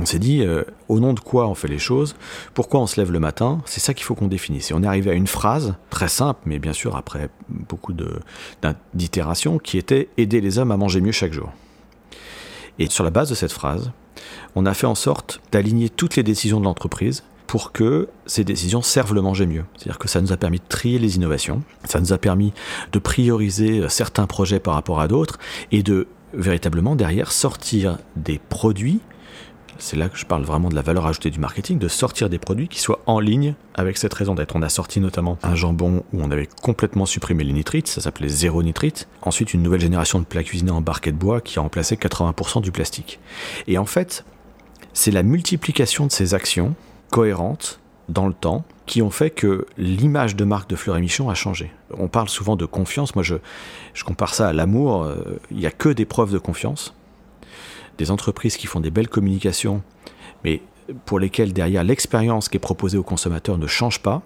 on 0.00 0.06
s'est 0.06 0.18
dit, 0.18 0.42
euh, 0.42 0.62
au 0.88 1.00
nom 1.00 1.12
de 1.12 1.20
quoi 1.20 1.46
on 1.48 1.54
fait 1.54 1.68
les 1.68 1.78
choses, 1.78 2.14
pourquoi 2.54 2.80
on 2.80 2.86
se 2.86 2.98
lève 2.98 3.12
le 3.12 3.20
matin, 3.20 3.60
c'est 3.66 3.80
ça 3.80 3.94
qu'il 3.94 4.04
faut 4.04 4.14
qu'on 4.14 4.28
définisse. 4.28 4.70
Et 4.70 4.74
on 4.74 4.82
est 4.82 4.86
arrivé 4.86 5.10
à 5.10 5.14
une 5.14 5.26
phrase, 5.26 5.74
très 5.90 6.08
simple, 6.08 6.40
mais 6.46 6.58
bien 6.58 6.72
sûr 6.72 6.96
après 6.96 7.28
beaucoup 7.48 7.92
d'itérations, 8.94 9.58
qui 9.58 9.76
était 9.78 10.08
aider 10.16 10.40
les 10.40 10.58
hommes 10.58 10.72
à 10.72 10.76
manger 10.76 11.00
mieux 11.00 11.12
chaque 11.12 11.32
jour. 11.32 11.52
Et 12.78 12.88
sur 12.88 13.04
la 13.04 13.10
base 13.10 13.28
de 13.28 13.34
cette 13.34 13.52
phrase, 13.52 13.92
on 14.54 14.64
a 14.66 14.74
fait 14.74 14.86
en 14.86 14.94
sorte 14.94 15.40
d'aligner 15.52 15.90
toutes 15.90 16.16
les 16.16 16.22
décisions 16.22 16.58
de 16.58 16.64
l'entreprise 16.64 17.22
pour 17.46 17.72
que 17.72 18.08
ces 18.24 18.44
décisions 18.44 18.80
servent 18.80 19.14
le 19.14 19.20
manger 19.20 19.44
mieux. 19.44 19.64
C'est-à-dire 19.76 19.98
que 19.98 20.08
ça 20.08 20.22
nous 20.22 20.32
a 20.32 20.38
permis 20.38 20.58
de 20.58 20.64
trier 20.68 20.98
les 20.98 21.16
innovations, 21.16 21.62
ça 21.84 22.00
nous 22.00 22.14
a 22.14 22.18
permis 22.18 22.54
de 22.92 22.98
prioriser 22.98 23.86
certains 23.90 24.26
projets 24.26 24.58
par 24.58 24.72
rapport 24.72 25.00
à 25.00 25.08
d'autres 25.08 25.38
et 25.70 25.82
de 25.82 26.06
véritablement 26.32 26.96
derrière 26.96 27.30
sortir 27.30 27.98
des 28.16 28.38
produits 28.38 29.00
c'est 29.78 29.96
là 29.96 30.08
que 30.08 30.16
je 30.16 30.26
parle 30.26 30.42
vraiment 30.42 30.68
de 30.68 30.74
la 30.74 30.82
valeur 30.82 31.06
ajoutée 31.06 31.30
du 31.30 31.40
marketing, 31.40 31.78
de 31.78 31.88
sortir 31.88 32.28
des 32.28 32.38
produits 32.38 32.68
qui 32.68 32.80
soient 32.80 33.00
en 33.06 33.20
ligne 33.20 33.54
avec 33.74 33.98
cette 33.98 34.14
raison 34.14 34.34
d'être. 34.34 34.56
On 34.56 34.62
a 34.62 34.68
sorti 34.68 35.00
notamment 35.00 35.38
un 35.42 35.54
jambon 35.54 36.04
où 36.12 36.22
on 36.22 36.30
avait 36.30 36.48
complètement 36.62 37.06
supprimé 37.06 37.44
les 37.44 37.52
nitrites, 37.52 37.88
ça 37.88 38.00
s'appelait 38.00 38.28
zéro 38.28 38.62
nitrite. 38.62 39.08
Ensuite, 39.22 39.54
une 39.54 39.62
nouvelle 39.62 39.80
génération 39.80 40.20
de 40.20 40.24
plats 40.24 40.44
cuisinés 40.44 40.70
en 40.70 40.80
barquet 40.80 41.12
de 41.12 41.16
bois 41.16 41.40
qui 41.40 41.58
a 41.58 41.62
remplacé 41.62 41.96
80% 41.96 42.62
du 42.62 42.72
plastique. 42.72 43.20
Et 43.66 43.78
en 43.78 43.86
fait, 43.86 44.24
c'est 44.92 45.10
la 45.10 45.22
multiplication 45.22 46.06
de 46.06 46.12
ces 46.12 46.34
actions 46.34 46.74
cohérentes 47.10 47.80
dans 48.08 48.26
le 48.26 48.34
temps 48.34 48.64
qui 48.86 49.00
ont 49.00 49.10
fait 49.10 49.30
que 49.30 49.66
l'image 49.78 50.36
de 50.36 50.44
marque 50.44 50.68
de 50.68 50.76
Fleur 50.76 50.96
et 50.96 51.00
Michon 51.00 51.30
a 51.30 51.34
changé. 51.34 51.72
On 51.96 52.08
parle 52.08 52.28
souvent 52.28 52.56
de 52.56 52.66
confiance, 52.66 53.14
moi 53.14 53.22
je, 53.22 53.36
je 53.94 54.04
compare 54.04 54.34
ça 54.34 54.48
à 54.48 54.52
l'amour, 54.52 55.04
euh, 55.04 55.38
il 55.50 55.58
n'y 55.58 55.66
a 55.66 55.70
que 55.70 55.88
des 55.88 56.04
preuves 56.04 56.32
de 56.32 56.38
confiance 56.38 56.94
des 57.98 58.10
entreprises 58.10 58.56
qui 58.56 58.66
font 58.66 58.80
des 58.80 58.90
belles 58.90 59.08
communications, 59.08 59.82
mais 60.44 60.62
pour 61.06 61.18
lesquelles 61.18 61.52
derrière 61.52 61.84
l'expérience 61.84 62.48
qui 62.48 62.56
est 62.56 62.60
proposée 62.60 62.98
aux 62.98 63.02
consommateurs 63.02 63.58
ne 63.58 63.66
change 63.66 64.00
pas, 64.00 64.22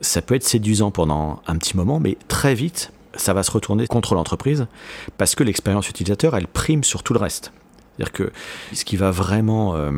ça 0.00 0.22
peut 0.22 0.34
être 0.34 0.44
séduisant 0.44 0.90
pendant 0.90 1.42
un 1.46 1.56
petit 1.56 1.76
moment, 1.76 2.00
mais 2.00 2.18
très 2.28 2.54
vite, 2.54 2.92
ça 3.14 3.32
va 3.32 3.42
se 3.42 3.50
retourner 3.50 3.86
contre 3.86 4.14
l'entreprise 4.14 4.66
parce 5.16 5.34
que 5.34 5.42
l'expérience 5.42 5.88
utilisateur, 5.88 6.36
elle 6.36 6.46
prime 6.46 6.84
sur 6.84 7.02
tout 7.02 7.14
le 7.14 7.18
reste. 7.18 7.52
C'est-à-dire 7.96 8.12
que 8.12 8.32
ce 8.74 8.84
qui 8.84 8.96
va 8.96 9.10
vraiment 9.10 9.74
euh, 9.74 9.90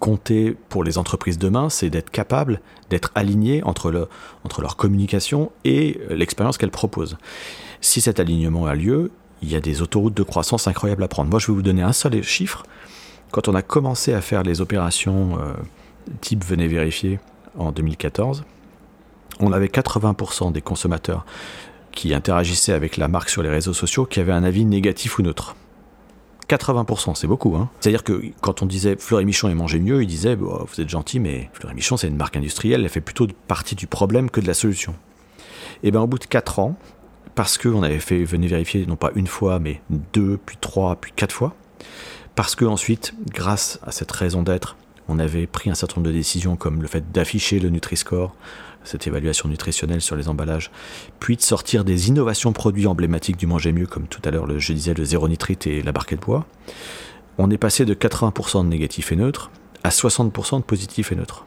compter 0.00 0.56
pour 0.68 0.84
les 0.84 0.98
entreprises 0.98 1.38
demain, 1.38 1.70
c'est 1.70 1.88
d'être 1.88 2.10
capable 2.10 2.60
d'être 2.90 3.10
aligné 3.14 3.62
entre, 3.64 3.90
le, 3.90 4.08
entre 4.44 4.60
leur 4.60 4.76
communication 4.76 5.50
et 5.64 6.00
l'expérience 6.10 6.58
qu'elles 6.58 6.70
proposent. 6.70 7.16
Si 7.80 8.00
cet 8.00 8.20
alignement 8.20 8.66
a 8.66 8.74
lieu, 8.74 9.10
il 9.42 9.50
y 9.50 9.56
a 9.56 9.60
des 9.60 9.82
autoroutes 9.82 10.14
de 10.14 10.22
croissance 10.22 10.68
incroyables 10.68 11.02
à 11.02 11.08
prendre. 11.08 11.30
Moi, 11.30 11.38
je 11.38 11.48
vais 11.48 11.52
vous 11.52 11.62
donner 11.62 11.82
un 11.82 11.92
seul 11.92 12.22
chiffre. 12.22 12.64
Quand 13.30 13.48
on 13.48 13.54
a 13.54 13.62
commencé 13.62 14.14
à 14.14 14.20
faire 14.20 14.42
les 14.42 14.60
opérations 14.60 15.38
euh, 15.38 15.52
type 16.20 16.44
venez 16.44 16.66
vérifier 16.66 17.20
en 17.56 17.72
2014, 17.72 18.44
on 19.40 19.52
avait 19.52 19.66
80% 19.66 20.52
des 20.52 20.62
consommateurs 20.62 21.24
qui 21.92 22.14
interagissaient 22.14 22.72
avec 22.72 22.96
la 22.96 23.08
marque 23.08 23.28
sur 23.28 23.42
les 23.42 23.50
réseaux 23.50 23.72
sociaux 23.72 24.06
qui 24.06 24.20
avaient 24.20 24.32
un 24.32 24.44
avis 24.44 24.64
négatif 24.64 25.18
ou 25.18 25.22
neutre. 25.22 25.56
80%, 26.48 27.14
c'est 27.14 27.26
beaucoup. 27.26 27.56
Hein. 27.56 27.68
C'est-à-dire 27.80 28.04
que 28.04 28.22
quand 28.40 28.62
on 28.62 28.66
disait 28.66 28.96
Fleury 28.98 29.26
Michon 29.26 29.48
et 29.48 29.54
manger 29.54 29.80
mieux, 29.80 30.02
ils 30.02 30.06
disaient 30.06 30.34
bah, 30.34 30.64
Vous 30.66 30.80
êtes 30.80 30.88
gentil, 30.88 31.20
mais 31.20 31.50
Fleury 31.52 31.74
Michon, 31.74 31.96
c'est 31.96 32.08
une 32.08 32.16
marque 32.16 32.36
industrielle, 32.36 32.82
elle 32.82 32.88
fait 32.88 33.02
plutôt 33.02 33.26
partie 33.46 33.74
du 33.74 33.86
problème 33.86 34.30
que 34.30 34.40
de 34.40 34.46
la 34.46 34.54
solution. 34.54 34.94
Et 35.82 35.90
bien, 35.90 36.00
au 36.00 36.06
bout 36.06 36.18
de 36.18 36.24
4 36.24 36.58
ans, 36.58 36.76
parce 37.38 37.56
qu'on 37.56 37.84
avait 37.84 38.00
fait 38.00 38.24
venez 38.24 38.48
vérifier 38.48 38.84
non 38.84 38.96
pas 38.96 39.12
une 39.14 39.28
fois, 39.28 39.60
mais 39.60 39.80
deux, 40.12 40.40
puis 40.44 40.56
trois, 40.60 40.96
puis 40.96 41.12
quatre 41.14 41.30
fois. 41.30 41.54
Parce 42.34 42.56
que 42.56 42.64
ensuite, 42.64 43.14
grâce 43.32 43.78
à 43.84 43.92
cette 43.92 44.10
raison 44.10 44.42
d'être, 44.42 44.76
on 45.06 45.20
avait 45.20 45.46
pris 45.46 45.70
un 45.70 45.76
certain 45.76 46.00
nombre 46.00 46.08
de 46.08 46.16
décisions 46.16 46.56
comme 46.56 46.82
le 46.82 46.88
fait 46.88 47.12
d'afficher 47.12 47.60
le 47.60 47.70
Nutri-Score, 47.70 48.34
cette 48.82 49.06
évaluation 49.06 49.48
nutritionnelle 49.48 50.00
sur 50.00 50.16
les 50.16 50.28
emballages, 50.28 50.72
puis 51.20 51.36
de 51.36 51.40
sortir 51.40 51.84
des 51.84 52.08
innovations 52.08 52.52
produits 52.52 52.88
emblématiques 52.88 53.36
du 53.36 53.46
manger 53.46 53.70
mieux, 53.70 53.86
comme 53.86 54.08
tout 54.08 54.20
à 54.24 54.32
l'heure 54.32 54.48
je 54.58 54.72
disais 54.72 54.94
le 54.94 55.04
zéro 55.04 55.28
nitrite 55.28 55.68
et 55.68 55.80
la 55.82 55.92
barquette 55.92 56.22
bois. 56.22 56.44
On 57.38 57.52
est 57.52 57.56
passé 57.56 57.84
de 57.84 57.94
80% 57.94 58.64
de 58.64 58.68
négatif 58.68 59.12
et 59.12 59.16
neutre 59.16 59.52
à 59.84 59.90
60% 59.90 60.56
de 60.56 60.64
positif 60.64 61.12
et 61.12 61.14
neutre. 61.14 61.46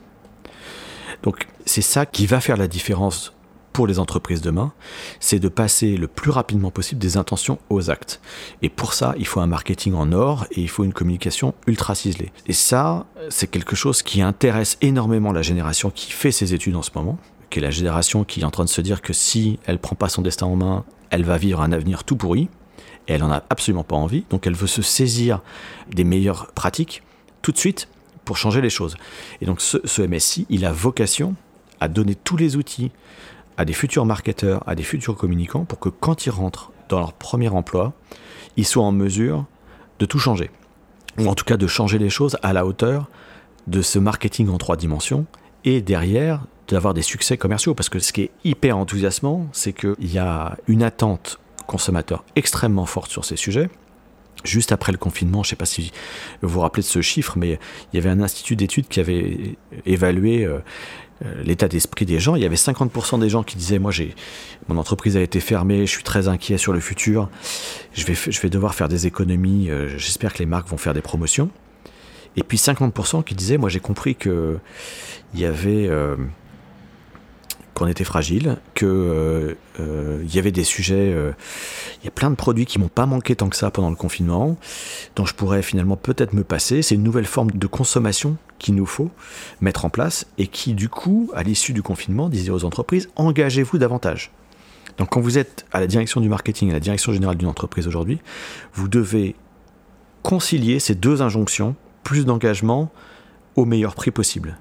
Donc 1.23 1.47
c'est 1.65 1.81
ça 1.81 2.05
qui 2.05 2.27
va 2.27 2.39
faire 2.39 2.55
la 2.55 2.69
différence 2.69 3.33
pour 3.73 3.87
les 3.87 3.99
entreprises 3.99 4.41
demain, 4.41 4.73
c'est 5.19 5.39
de 5.39 5.47
passer 5.47 5.97
le 5.97 6.07
plus 6.07 6.31
rapidement 6.31 6.71
possible 6.71 6.99
des 6.99 7.17
intentions 7.17 7.59
aux 7.69 7.89
actes. 7.89 8.21
Et 8.61 8.69
pour 8.69 8.93
ça, 8.93 9.13
il 9.17 9.25
faut 9.25 9.39
un 9.39 9.47
marketing 9.47 9.93
en 9.93 10.11
or 10.11 10.45
et 10.51 10.61
il 10.61 10.69
faut 10.69 10.83
une 10.83 10.93
communication 10.93 11.53
ultra 11.67 11.95
ciselée. 11.95 12.31
Et 12.47 12.53
ça, 12.53 13.05
c'est 13.29 13.47
quelque 13.47 13.75
chose 13.75 14.03
qui 14.03 14.21
intéresse 14.21 14.77
énormément 14.81 15.31
la 15.31 15.41
génération 15.41 15.89
qui 15.89 16.11
fait 16.11 16.31
ses 16.31 16.53
études 16.53 16.75
en 16.75 16.81
ce 16.81 16.91
moment, 16.95 17.17
qui 17.49 17.59
est 17.59 17.61
la 17.61 17.71
génération 17.71 18.23
qui 18.23 18.41
est 18.41 18.45
en 18.45 18.51
train 18.51 18.65
de 18.65 18.69
se 18.69 18.81
dire 18.81 19.01
que 19.01 19.13
si 19.13 19.59
elle 19.65 19.79
prend 19.79 19.95
pas 19.95 20.09
son 20.09 20.21
destin 20.21 20.45
en 20.45 20.55
main, 20.55 20.85
elle 21.09 21.23
va 21.23 21.37
vivre 21.37 21.61
un 21.61 21.71
avenir 21.71 22.03
tout 22.03 22.15
pourri. 22.15 22.49
Et 23.07 23.13
elle 23.13 23.21
n'en 23.21 23.31
a 23.31 23.43
absolument 23.49 23.83
pas 23.83 23.95
envie, 23.95 24.25
donc 24.29 24.45
elle 24.45 24.53
veut 24.53 24.67
se 24.67 24.83
saisir 24.83 25.41
des 25.89 26.03
meilleures 26.03 26.51
pratiques 26.51 27.01
tout 27.41 27.51
de 27.51 27.57
suite 27.57 27.87
pour 28.25 28.37
changer 28.37 28.61
les 28.61 28.69
choses. 28.69 28.95
Et 29.41 29.45
donc 29.45 29.59
ce, 29.59 29.77
ce 29.85 30.03
MSI, 30.03 30.45
il 30.49 30.65
a 30.65 30.71
vocation 30.71 31.35
à 31.79 31.87
donner 31.87 32.15
tous 32.15 32.37
les 32.37 32.55
outils 32.55 32.91
à 33.57 33.65
des 33.65 33.73
futurs 33.73 34.05
marketeurs, 34.05 34.63
à 34.67 34.75
des 34.75 34.83
futurs 34.83 35.15
communicants, 35.15 35.65
pour 35.65 35.79
que 35.79 35.89
quand 35.89 36.25
ils 36.25 36.31
rentrent 36.31 36.71
dans 36.89 36.99
leur 36.99 37.13
premier 37.13 37.49
emploi, 37.49 37.93
ils 38.57 38.65
soient 38.65 38.83
en 38.83 38.91
mesure 38.91 39.45
de 39.99 40.05
tout 40.05 40.19
changer. 40.19 40.49
Ou 41.17 41.27
en 41.27 41.35
tout 41.35 41.45
cas 41.45 41.57
de 41.57 41.67
changer 41.67 41.97
les 41.97 42.09
choses 42.09 42.37
à 42.41 42.53
la 42.53 42.65
hauteur 42.65 43.07
de 43.67 43.81
ce 43.81 43.99
marketing 43.99 44.49
en 44.49 44.57
trois 44.57 44.75
dimensions 44.77 45.25
et 45.65 45.81
derrière 45.81 46.41
d'avoir 46.67 46.93
des 46.93 47.01
succès 47.01 47.37
commerciaux. 47.37 47.75
Parce 47.75 47.89
que 47.89 47.99
ce 47.99 48.13
qui 48.13 48.21
est 48.21 48.31
hyper 48.43 48.77
enthousiasmant, 48.77 49.47
c'est 49.51 49.73
qu'il 49.73 50.11
y 50.11 50.17
a 50.17 50.57
une 50.67 50.83
attente 50.83 51.39
consommateur 51.67 52.23
extrêmement 52.35 52.85
forte 52.85 53.11
sur 53.11 53.25
ces 53.25 53.35
sujets. 53.35 53.69
Juste 54.43 54.71
après 54.71 54.91
le 54.91 54.97
confinement, 54.97 55.43
je 55.43 55.49
ne 55.49 55.49
sais 55.51 55.55
pas 55.55 55.65
si 55.65 55.91
vous 56.41 56.49
vous 56.49 56.59
rappelez 56.61 56.81
de 56.81 56.87
ce 56.87 57.01
chiffre, 57.01 57.37
mais 57.37 57.59
il 57.93 57.95
y 57.95 57.99
avait 57.99 58.09
un 58.09 58.21
institut 58.21 58.55
d'études 58.55 58.87
qui 58.87 58.99
avait 58.99 59.55
évalué 59.85 60.45
euh, 60.45 60.59
euh, 61.23 61.43
l'état 61.43 61.67
d'esprit 61.67 62.05
des 62.05 62.19
gens. 62.19 62.35
Il 62.35 62.41
y 62.41 62.45
avait 62.45 62.55
50% 62.55 63.19
des 63.19 63.29
gens 63.29 63.43
qui 63.43 63.55
disaient 63.55 63.77
Moi, 63.77 63.91
mon 64.67 64.77
entreprise 64.77 65.15
a 65.15 65.21
été 65.21 65.39
fermée, 65.39 65.85
je 65.85 65.91
suis 65.91 66.03
très 66.03 66.27
inquiet 66.27 66.57
sur 66.57 66.73
le 66.73 66.79
futur, 66.79 67.29
je 67.93 68.03
vais, 68.03 68.49
devoir 68.49 68.73
faire 68.73 68.89
des 68.89 69.05
économies, 69.05 69.69
euh, 69.69 69.95
j'espère 69.99 70.33
que 70.33 70.39
les 70.39 70.47
marques 70.47 70.67
vont 70.67 70.77
faire 70.77 70.95
des 70.95 71.01
promotions. 71.01 71.51
Et 72.35 72.41
puis 72.41 72.57
50% 72.57 73.23
qui 73.23 73.35
disaient 73.35 73.57
Moi, 73.57 73.69
j'ai 73.69 73.79
compris 73.79 74.15
qu'il 74.15 74.59
y 75.35 75.45
avait 75.45 75.87
qu'on 77.75 77.87
était 77.87 78.05
fragile, 78.05 78.57
qu'il 78.73 79.55
y 79.77 80.39
avait 80.39 80.51
des 80.51 80.63
sujets, 80.63 81.13
il 82.01 82.05
y 82.05 82.07
a 82.07 82.11
plein 82.11 82.31
de 82.31 82.35
produits 82.35 82.65
qui 82.65 82.79
m'ont 82.79 82.87
pas 82.87 83.05
manqué 83.05 83.35
tant 83.35 83.49
que 83.49 83.55
ça 83.55 83.69
pendant 83.69 83.89
le 83.89 83.95
confinement, 83.95 84.57
dont 85.15 85.25
je 85.25 85.35
pourrais 85.35 85.61
finalement 85.61 85.97
peut-être 85.97 86.33
me 86.33 86.43
passer. 86.43 86.81
C'est 86.81 86.95
une 86.95 87.03
nouvelle 87.03 87.25
forme 87.25 87.51
de 87.51 87.67
consommation 87.67 88.37
qu'il 88.57 88.75
nous 88.75 88.87
faut 88.87 89.11
mettre 89.61 89.85
en 89.85 89.89
place 89.89 90.25
et 90.37 90.47
qui, 90.47 90.73
du 90.73 90.89
coup, 90.89 91.29
à 91.35 91.43
l'issue 91.43 91.73
du 91.73 91.83
confinement, 91.83 92.27
disait 92.27 92.51
aux 92.51 92.65
entreprises 92.65 93.09
engagez-vous 93.15 93.77
davantage. 93.77 94.31
Donc, 94.97 95.09
quand 95.09 95.21
vous 95.21 95.37
êtes 95.37 95.65
à 95.71 95.79
la 95.79 95.87
direction 95.87 96.21
du 96.21 96.29
marketing, 96.29 96.71
à 96.71 96.73
la 96.73 96.79
direction 96.79 97.13
générale 97.13 97.37
d'une 97.37 97.47
entreprise 97.47 97.87
aujourd'hui, 97.87 98.19
vous 98.73 98.87
devez 98.87 99.35
concilier 100.23 100.79
ces 100.79 100.95
deux 100.95 101.21
injonctions, 101.21 101.75
plus 102.03 102.25
d'engagement 102.25 102.91
au 103.55 103.65
meilleur 103.65 103.95
prix 103.95 104.11
possible. 104.11 104.57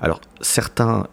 Alors, 0.00 0.20
certains 0.40 1.08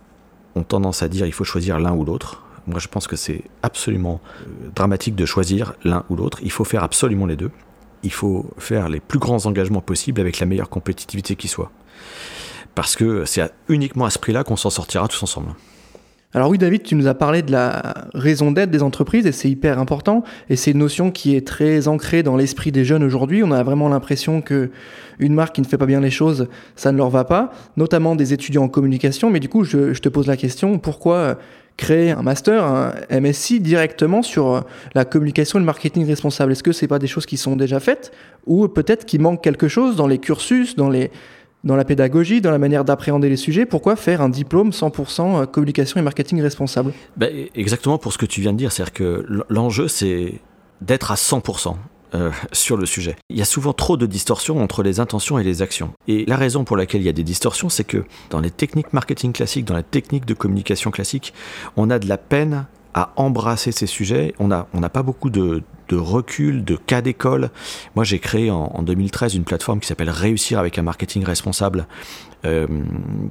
ont 0.55 0.63
tendance 0.63 1.03
à 1.03 1.07
dire 1.07 1.25
il 1.25 1.33
faut 1.33 1.43
choisir 1.43 1.79
l'un 1.79 1.93
ou 1.93 2.05
l'autre. 2.05 2.43
Moi, 2.71 2.79
je 2.79 2.87
pense 2.87 3.05
que 3.05 3.15
c'est 3.15 3.43
absolument 3.63 4.21
euh, 4.41 4.69
dramatique 4.73 5.15
de 5.15 5.25
choisir 5.25 5.73
l'un 5.83 6.05
ou 6.09 6.15
l'autre. 6.15 6.39
Il 6.41 6.51
faut 6.51 6.63
faire 6.63 6.83
absolument 6.83 7.25
les 7.25 7.35
deux. 7.35 7.51
Il 8.03 8.11
faut 8.13 8.49
faire 8.57 8.89
les 8.89 8.99
plus 8.99 9.19
grands 9.19 9.45
engagements 9.45 9.81
possibles 9.81 10.21
avec 10.21 10.39
la 10.39 10.45
meilleure 10.45 10.69
compétitivité 10.69 11.35
qui 11.35 11.47
soit. 11.47 11.71
Parce 12.73 12.95
que 12.95 13.25
c'est 13.25 13.51
uniquement 13.67 14.05
à 14.05 14.09
ce 14.09 14.17
prix-là 14.17 14.43
qu'on 14.43 14.55
s'en 14.55 14.69
sortira 14.69 15.07
tous 15.07 15.21
ensemble. 15.21 15.49
Alors 16.33 16.49
oui 16.49 16.57
David, 16.57 16.83
tu 16.83 16.95
nous 16.95 17.07
as 17.07 17.13
parlé 17.13 17.41
de 17.41 17.51
la 17.51 18.07
raison 18.13 18.53
d'être 18.53 18.71
des 18.71 18.83
entreprises 18.83 19.27
et 19.27 19.33
c'est 19.33 19.49
hyper 19.49 19.79
important 19.79 20.23
et 20.49 20.55
c'est 20.55 20.71
une 20.71 20.77
notion 20.77 21.11
qui 21.11 21.35
est 21.35 21.45
très 21.45 21.89
ancrée 21.89 22.23
dans 22.23 22.37
l'esprit 22.37 22.71
des 22.71 22.85
jeunes 22.85 23.03
aujourd'hui. 23.03 23.43
On 23.43 23.51
a 23.51 23.61
vraiment 23.63 23.89
l'impression 23.89 24.41
que 24.41 24.71
une 25.19 25.33
marque 25.33 25.55
qui 25.55 25.61
ne 25.61 25.67
fait 25.67 25.77
pas 25.77 25.85
bien 25.85 25.99
les 25.99 26.09
choses, 26.09 26.47
ça 26.77 26.93
ne 26.93 26.97
leur 26.97 27.09
va 27.09 27.25
pas, 27.25 27.51
notamment 27.75 28.15
des 28.15 28.31
étudiants 28.31 28.63
en 28.63 28.69
communication. 28.69 29.29
Mais 29.29 29.41
du 29.41 29.49
coup, 29.49 29.65
je, 29.65 29.91
te 29.99 30.09
pose 30.09 30.27
la 30.27 30.37
question, 30.37 30.79
pourquoi 30.79 31.37
créer 31.77 32.11
un 32.11 32.21
master, 32.21 32.63
un 32.63 32.93
MSc 33.09 33.55
directement 33.59 34.21
sur 34.21 34.63
la 34.93 35.05
communication 35.05 35.57
et 35.57 35.61
le 35.61 35.65
marketing 35.65 36.05
responsable. 36.05 36.51
Est-ce 36.51 36.63
que 36.63 36.71
c'est 36.71 36.87
pas 36.87 36.99
des 36.99 37.07
choses 37.07 37.25
qui 37.25 37.37
sont 37.37 37.55
déjà 37.55 37.79
faites 37.79 38.11
ou 38.45 38.67
peut-être 38.67 39.05
qu'il 39.05 39.21
manque 39.21 39.41
quelque 39.43 39.67
chose 39.67 39.95
dans 39.95 40.07
les 40.07 40.17
cursus, 40.17 40.75
dans 40.75 40.89
les 40.89 41.11
dans 41.63 41.75
la 41.75 41.85
pédagogie, 41.85 42.41
dans 42.41 42.49
la 42.49 42.57
manière 42.57 42.83
d'appréhender 42.83 43.29
les 43.29 43.37
sujets, 43.37 43.67
pourquoi 43.67 43.95
faire 43.95 44.21
un 44.21 44.29
diplôme 44.29 44.71
100% 44.71 45.41
euh, 45.41 45.45
communication 45.45 45.99
et 45.99 46.03
marketing 46.03 46.41
responsable? 46.41 46.91
Ben, 47.17 47.29
Exactement 47.53 47.99
pour 47.99 48.13
ce 48.13 48.17
que 48.17 48.25
tu 48.25 48.41
viens 48.41 48.53
de 48.53 48.57
dire, 48.57 48.71
c'est-à-dire 48.71 48.93
que 48.93 49.25
l'enjeu 49.49 49.87
c'est 49.87 50.41
d'être 50.81 51.11
à 51.11 51.15
100%. 51.15 51.75
Euh, 52.13 52.29
sur 52.51 52.75
le 52.75 52.85
sujet. 52.85 53.15
Il 53.29 53.37
y 53.37 53.41
a 53.41 53.45
souvent 53.45 53.71
trop 53.71 53.95
de 53.95 54.05
distorsions 54.05 54.61
entre 54.61 54.83
les 54.83 54.99
intentions 54.99 55.39
et 55.39 55.45
les 55.45 55.61
actions. 55.61 55.93
Et 56.09 56.25
la 56.25 56.35
raison 56.35 56.65
pour 56.65 56.75
laquelle 56.75 56.99
il 56.99 57.05
y 57.05 57.09
a 57.09 57.13
des 57.13 57.23
distorsions, 57.23 57.69
c'est 57.69 57.85
que 57.85 58.03
dans 58.29 58.41
les 58.41 58.51
techniques 58.51 58.91
marketing 58.91 59.31
classiques, 59.31 59.63
dans 59.63 59.77
les 59.77 59.83
techniques 59.83 60.25
de 60.25 60.33
communication 60.33 60.91
classiques, 60.91 61.33
on 61.77 61.89
a 61.89 61.99
de 61.99 62.09
la 62.09 62.17
peine 62.17 62.65
à 62.93 63.13
embrasser 63.15 63.71
ces 63.71 63.87
sujets. 63.87 64.33
On 64.39 64.49
n'a 64.49 64.67
on 64.73 64.81
pas 64.81 65.03
beaucoup 65.03 65.29
de, 65.29 65.63
de 65.91 65.97
recul, 65.97 66.63
de 66.63 66.75
cas 66.75 67.01
d'école. 67.01 67.49
Moi, 67.95 68.03
j'ai 68.03 68.19
créé 68.19 68.49
en, 68.49 68.71
en 68.73 68.81
2013 68.81 69.35
une 69.35 69.43
plateforme 69.43 69.79
qui 69.79 69.87
s'appelle 69.87 70.09
Réussir 70.09 70.57
avec 70.57 70.77
un 70.77 70.83
marketing 70.83 71.23
responsable 71.23 71.87
euh, 72.43 72.65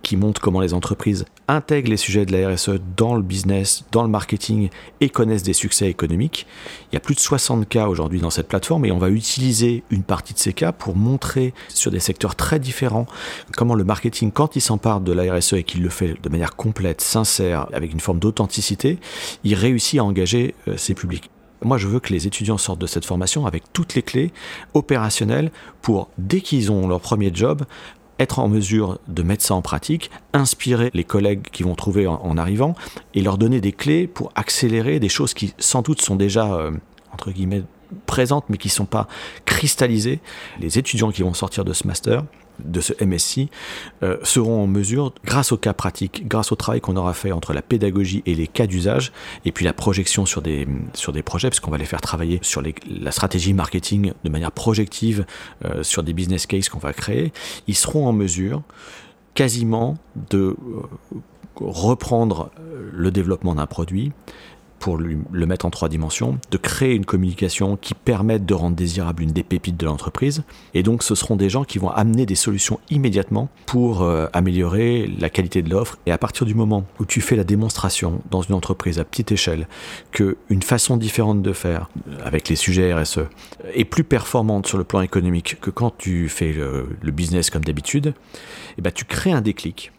qui 0.04 0.16
montre 0.16 0.40
comment 0.40 0.60
les 0.60 0.72
entreprises 0.72 1.24
intègrent 1.48 1.90
les 1.90 1.96
sujets 1.96 2.24
de 2.26 2.30
la 2.30 2.48
RSE 2.48 2.78
dans 2.96 3.16
le 3.16 3.22
business, 3.22 3.84
dans 3.90 4.04
le 4.04 4.08
marketing 4.08 4.68
et 5.00 5.08
connaissent 5.08 5.42
des 5.42 5.52
succès 5.52 5.88
économiques. 5.90 6.46
Il 6.90 6.94
y 6.94 6.96
a 6.96 7.00
plus 7.00 7.16
de 7.16 7.20
60 7.20 7.68
cas 7.68 7.88
aujourd'hui 7.88 8.20
dans 8.20 8.30
cette 8.30 8.46
plateforme 8.46 8.84
et 8.84 8.92
on 8.92 8.98
va 8.98 9.10
utiliser 9.10 9.82
une 9.90 10.04
partie 10.04 10.32
de 10.32 10.38
ces 10.38 10.52
cas 10.52 10.70
pour 10.70 10.94
montrer 10.94 11.54
sur 11.68 11.90
des 11.90 11.98
secteurs 11.98 12.36
très 12.36 12.60
différents 12.60 13.06
comment 13.56 13.74
le 13.74 13.82
marketing, 13.82 14.30
quand 14.30 14.54
il 14.54 14.60
s'empare 14.60 15.00
de 15.00 15.12
la 15.12 15.34
RSE 15.34 15.54
et 15.54 15.64
qu'il 15.64 15.82
le 15.82 15.88
fait 15.88 16.14
de 16.22 16.28
manière 16.28 16.54
complète, 16.54 17.00
sincère, 17.00 17.66
avec 17.72 17.92
une 17.92 18.00
forme 18.00 18.20
d'authenticité, 18.20 19.00
il 19.42 19.54
réussit 19.54 19.98
à 19.98 20.04
engager 20.04 20.54
euh, 20.68 20.76
ses 20.76 20.94
publics. 20.94 21.30
Moi, 21.62 21.78
je 21.78 21.86
veux 21.86 22.00
que 22.00 22.12
les 22.12 22.26
étudiants 22.26 22.58
sortent 22.58 22.80
de 22.80 22.86
cette 22.86 23.04
formation 23.04 23.46
avec 23.46 23.64
toutes 23.72 23.94
les 23.94 24.02
clés 24.02 24.32
opérationnelles 24.74 25.50
pour, 25.82 26.08
dès 26.18 26.40
qu'ils 26.40 26.72
ont 26.72 26.88
leur 26.88 27.00
premier 27.00 27.30
job, 27.34 27.64
être 28.18 28.38
en 28.38 28.48
mesure 28.48 28.98
de 29.08 29.22
mettre 29.22 29.44
ça 29.44 29.54
en 29.54 29.62
pratique, 29.62 30.10
inspirer 30.32 30.90
les 30.94 31.04
collègues 31.04 31.42
qui 31.52 31.62
vont 31.62 31.74
trouver 31.74 32.06
en, 32.06 32.36
arrivant 32.36 32.74
et 33.14 33.22
leur 33.22 33.38
donner 33.38 33.60
des 33.60 33.72
clés 33.72 34.06
pour 34.06 34.30
accélérer 34.34 35.00
des 35.00 35.08
choses 35.08 35.34
qui 35.34 35.54
sans 35.58 35.82
doute 35.82 36.02
sont 36.02 36.16
déjà, 36.16 36.52
euh, 36.52 36.70
présentes 38.06 38.44
mais 38.48 38.56
qui 38.56 38.68
ne 38.68 38.72
sont 38.72 38.84
pas 38.84 39.08
cristallisées. 39.44 40.20
Les 40.60 40.78
étudiants 40.78 41.10
qui 41.10 41.22
vont 41.22 41.34
sortir 41.34 41.64
de 41.64 41.72
ce 41.72 41.86
master 41.86 42.24
de 42.64 42.80
ce 42.80 42.92
MSI 43.04 43.50
euh, 44.02 44.16
seront 44.22 44.62
en 44.62 44.66
mesure, 44.66 45.12
grâce 45.24 45.52
aux 45.52 45.56
cas 45.56 45.72
pratiques, 45.72 46.26
grâce 46.28 46.52
au 46.52 46.56
travail 46.56 46.80
qu'on 46.80 46.96
aura 46.96 47.14
fait 47.14 47.32
entre 47.32 47.52
la 47.52 47.62
pédagogie 47.62 48.22
et 48.26 48.34
les 48.34 48.46
cas 48.46 48.66
d'usage, 48.66 49.12
et 49.44 49.52
puis 49.52 49.64
la 49.64 49.72
projection 49.72 50.26
sur 50.26 50.42
des, 50.42 50.66
sur 50.94 51.12
des 51.12 51.22
projets, 51.22 51.48
parce 51.48 51.60
qu'on 51.60 51.70
va 51.70 51.78
les 51.78 51.84
faire 51.84 52.00
travailler 52.00 52.38
sur 52.42 52.62
la 52.62 53.12
stratégie 53.12 53.52
marketing 53.52 54.12
de 54.24 54.30
manière 54.30 54.52
projective, 54.52 55.24
euh, 55.64 55.82
sur 55.82 56.02
des 56.02 56.12
business 56.12 56.46
cases 56.46 56.68
qu'on 56.68 56.78
va 56.78 56.92
créer, 56.92 57.32
ils 57.66 57.76
seront 57.76 58.06
en 58.06 58.12
mesure 58.12 58.62
quasiment 59.34 59.96
de 60.30 60.56
euh, 60.60 61.16
reprendre 61.60 62.50
le 62.92 63.10
développement 63.10 63.54
d'un 63.54 63.66
produit, 63.66 64.12
pour 64.80 64.96
le 64.96 65.46
mettre 65.46 65.66
en 65.66 65.70
trois 65.70 65.88
dimensions, 65.88 66.38
de 66.50 66.56
créer 66.56 66.94
une 66.94 67.04
communication 67.04 67.76
qui 67.76 67.94
permette 67.94 68.46
de 68.46 68.54
rendre 68.54 68.74
désirable 68.74 69.22
une 69.22 69.30
des 69.30 69.42
pépites 69.42 69.76
de 69.76 69.86
l'entreprise. 69.86 70.42
Et 70.74 70.82
donc 70.82 71.02
ce 71.02 71.14
seront 71.14 71.36
des 71.36 71.50
gens 71.50 71.64
qui 71.64 71.78
vont 71.78 71.90
amener 71.90 72.26
des 72.26 72.34
solutions 72.34 72.80
immédiatement 72.90 73.50
pour 73.66 74.02
euh, 74.02 74.26
améliorer 74.32 75.06
la 75.18 75.28
qualité 75.28 75.62
de 75.62 75.70
l'offre. 75.70 75.98
Et 76.06 76.12
à 76.12 76.18
partir 76.18 76.46
du 76.46 76.54
moment 76.54 76.84
où 76.98 77.04
tu 77.04 77.20
fais 77.20 77.36
la 77.36 77.44
démonstration 77.44 78.22
dans 78.30 78.42
une 78.42 78.54
entreprise 78.54 78.98
à 78.98 79.04
petite 79.04 79.32
échelle 79.32 79.68
qu'une 80.12 80.62
façon 80.62 80.96
différente 80.96 81.42
de 81.42 81.52
faire 81.52 81.90
avec 82.24 82.48
les 82.48 82.56
sujets 82.56 82.92
RSE 82.94 83.20
est 83.74 83.84
plus 83.84 84.04
performante 84.04 84.66
sur 84.66 84.78
le 84.78 84.84
plan 84.84 85.02
économique 85.02 85.58
que 85.60 85.70
quand 85.70 85.92
tu 85.96 86.28
fais 86.28 86.52
le, 86.52 87.10
business 87.10 87.50
comme 87.50 87.64
d'habitude, 87.64 88.14
eh 88.78 88.82
ben, 88.82 88.92
tu 88.92 89.04
crées 89.04 89.32
un 89.32 89.42
déclic 89.42 89.92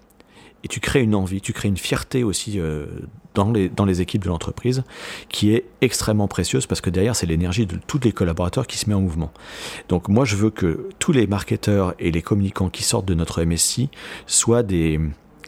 et 0.63 0.67
tu 0.67 0.79
crées 0.79 1.01
une 1.01 1.15
envie, 1.15 1.41
tu 1.41 1.53
crées 1.53 1.67
une 1.67 1.77
fierté 1.77 2.23
aussi 2.23 2.59
euh, 2.59 2.85
dans, 3.33 3.51
les, 3.51 3.69
dans 3.69 3.85
les 3.85 4.01
équipes 4.01 4.23
de 4.23 4.29
l'entreprise 4.29 4.83
qui 5.29 5.53
est 5.53 5.65
extrêmement 5.81 6.27
précieuse 6.27 6.67
parce 6.67 6.81
que 6.81 6.89
derrière, 6.89 7.15
c'est 7.15 7.25
l'énergie 7.25 7.65
de 7.65 7.77
tous 7.87 7.99
les 8.03 8.11
collaborateurs 8.11 8.67
qui 8.67 8.77
se 8.77 8.89
met 8.89 8.95
en 8.95 9.01
mouvement. 9.01 9.31
Donc 9.89 10.07
moi, 10.07 10.25
je 10.25 10.35
veux 10.35 10.49
que 10.49 10.89
tous 10.99 11.11
les 11.11 11.27
marketeurs 11.27 11.95
et 11.99 12.11
les 12.11 12.21
communicants 12.21 12.69
qui 12.69 12.83
sortent 12.83 13.07
de 13.07 13.13
notre 13.13 13.43
MSI 13.43 13.89
soient 14.27 14.63
des 14.63 14.99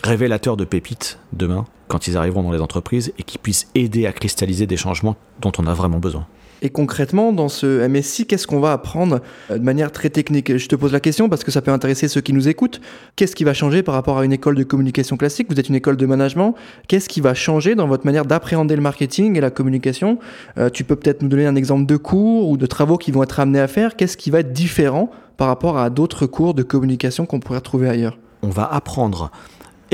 révélateurs 0.04 0.58
de 0.58 0.66
pépites 0.66 1.20
demain 1.32 1.66
quand 1.88 2.08
ils 2.08 2.18
arriveront 2.18 2.44
dans 2.44 2.52
les 2.52 2.62
entreprises 2.62 3.14
et 3.18 3.24
qui 3.24 3.38
puissent 3.38 3.68
aider 3.76 4.08
à 4.08 4.14
cristalliser 4.14 4.66
des 4.66 4.78
changements 4.78 5.16
dont 5.42 5.52
on 5.58 5.68
a 5.68 5.74
vraiment 5.74 6.00
besoin. 6.00 6.28
Et 6.64 6.70
concrètement, 6.70 7.34
dans 7.34 7.50
ce 7.50 7.86
MSI, 7.88 8.26
qu'est-ce 8.26 8.48
qu'on 8.48 8.62
va 8.62 8.72
apprendre 8.72 9.20
euh, 9.52 9.58
de 9.58 9.64
manière 9.64 9.92
très 9.92 10.10
technique? 10.10 10.58
Je 10.58 10.68
te 10.68 10.78
pose 10.78 10.94
la 10.94 11.02
question 11.02 11.28
parce 11.28 11.44
que 11.44 11.52
ça 11.52 11.62
peut 11.62 11.72
intéresser 11.72 12.08
ceux 12.08 12.22
qui 12.22 12.32
nous 12.32 12.48
écoutent. 12.48 12.80
Qu'est-ce 13.18 13.36
qui 13.36 13.44
va 13.44 13.54
changer 13.54 13.84
par 13.84 13.94
rapport 13.94 14.18
à 14.18 14.24
une 14.24 14.32
école 14.32 14.56
de 14.56 14.64
communication 14.64 15.18
classique? 15.18 15.48
Vous 15.50 15.60
êtes 15.60 15.68
une 15.68 15.76
école 15.76 15.98
de 15.98 16.06
management. 16.06 16.56
Qu'est-ce 16.88 17.10
qui 17.10 17.20
va 17.20 17.34
changer 17.34 17.76
dans 17.76 17.88
votre 17.88 18.06
manière 18.06 18.26
d'appréhender 18.26 18.78
le 18.78 18.82
marketing 18.82 19.38
et 19.38 19.42
la 19.42 19.52
communication? 19.52 20.20
Euh, 20.58 20.70
Tu 20.70 20.86
peux 20.86 20.96
peut-être 20.96 21.22
nous 21.22 21.28
donner 21.28 21.46
un 21.46 21.56
exemple 21.58 21.86
de 21.86 21.98
cours 21.98 22.50
ou 22.50 22.56
de 22.56 22.66
travaux 22.66 22.98
qui 22.98 23.12
vont 23.12 23.24
être 23.24 23.42
amenés 23.42 23.60
à 23.60 23.68
faire. 23.68 23.98
Qu'est-ce 23.98 24.16
qui 24.16 24.32
va 24.32 24.40
être 24.40 24.54
différent 24.54 25.12
par 25.36 25.50
rapport 25.50 25.78
à 25.78 25.90
d'autres 25.90 26.28
cours 26.28 26.54
de 26.54 26.64
communication 26.64 27.26
qu'on 27.26 27.42
pourrait 27.42 27.60
trouver 27.60 27.90
ailleurs? 27.90 28.18
On 28.42 28.50
va 28.50 28.66
apprendre 28.72 29.32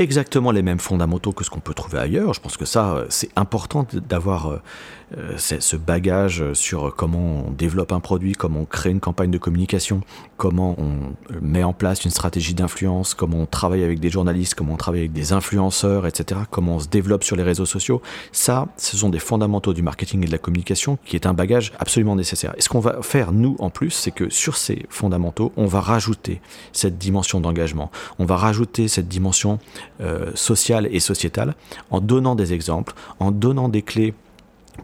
exactement 0.00 0.50
les 0.50 0.62
mêmes 0.62 0.78
fondamentaux 0.78 1.32
que 1.32 1.44
ce 1.44 1.50
qu'on 1.50 1.60
peut 1.60 1.74
trouver 1.74 1.98
ailleurs. 1.98 2.34
Je 2.34 2.40
pense 2.40 2.56
que 2.56 2.64
ça, 2.64 2.94
euh, 2.94 3.06
c'est 3.08 3.30
important 3.36 3.86
d'avoir 4.08 4.48
euh, 4.48 5.36
ce 5.36 5.76
bagage 5.76 6.52
sur 6.52 6.94
comment 6.94 7.44
on 7.46 7.50
développe 7.50 7.92
un 7.92 8.00
produit, 8.00 8.34
comment 8.34 8.60
on 8.60 8.64
crée 8.64 8.90
une 8.90 9.00
campagne 9.00 9.30
de 9.30 9.38
communication, 9.38 10.02
comment 10.36 10.76
on 10.78 11.14
met 11.40 11.64
en 11.64 11.72
place 11.72 12.04
une 12.04 12.12
stratégie 12.12 12.54
d'influence, 12.54 13.14
comment 13.14 13.38
on 13.38 13.46
travaille 13.46 13.82
avec 13.82 13.98
des 13.98 14.08
journalistes, 14.08 14.54
comment 14.54 14.74
on 14.74 14.76
travaille 14.76 15.00
avec 15.00 15.12
des 15.12 15.32
influenceurs, 15.32 16.06
etc., 16.06 16.42
comment 16.50 16.76
on 16.76 16.80
se 16.80 16.88
développe 16.88 17.24
sur 17.24 17.34
les 17.34 17.42
réseaux 17.42 17.66
sociaux. 17.66 18.00
Ça, 18.30 18.68
ce 18.76 18.96
sont 18.96 19.08
des 19.08 19.18
fondamentaux 19.18 19.74
du 19.74 19.82
marketing 19.82 20.22
et 20.22 20.26
de 20.26 20.32
la 20.32 20.38
communication 20.38 20.96
qui 21.04 21.16
est 21.16 21.26
un 21.26 21.34
bagage 21.34 21.72
absolument 21.78 22.14
nécessaire. 22.14 22.54
Et 22.56 22.60
ce 22.60 22.68
qu'on 22.68 22.80
va 22.80 23.02
faire, 23.02 23.32
nous, 23.32 23.56
en 23.58 23.70
plus, 23.70 23.90
c'est 23.90 24.12
que 24.12 24.30
sur 24.30 24.56
ces 24.56 24.86
fondamentaux, 24.90 25.52
on 25.56 25.66
va 25.66 25.80
rajouter 25.80 26.40
cette 26.72 26.98
dimension 26.98 27.40
d'engagement, 27.40 27.90
on 28.20 28.24
va 28.24 28.36
rajouter 28.36 28.86
cette 28.86 29.08
dimension 29.08 29.58
euh, 30.00 30.30
sociale 30.34 30.88
et 30.90 31.00
sociétale 31.00 31.54
en 31.90 32.00
donnant 32.00 32.34
des 32.34 32.52
exemples, 32.52 32.94
en 33.18 33.30
donnant 33.30 33.68
des 33.68 33.82
clés 33.82 34.14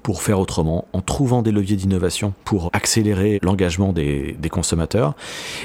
pour 0.02 0.22
faire 0.22 0.38
autrement, 0.38 0.86
en 0.92 1.00
trouvant 1.00 1.42
des 1.42 1.52
leviers 1.52 1.76
d'innovation 1.76 2.34
pour 2.44 2.70
accélérer 2.72 3.38
l'engagement 3.42 3.92
des, 3.92 4.36
consommateurs. 4.50 5.14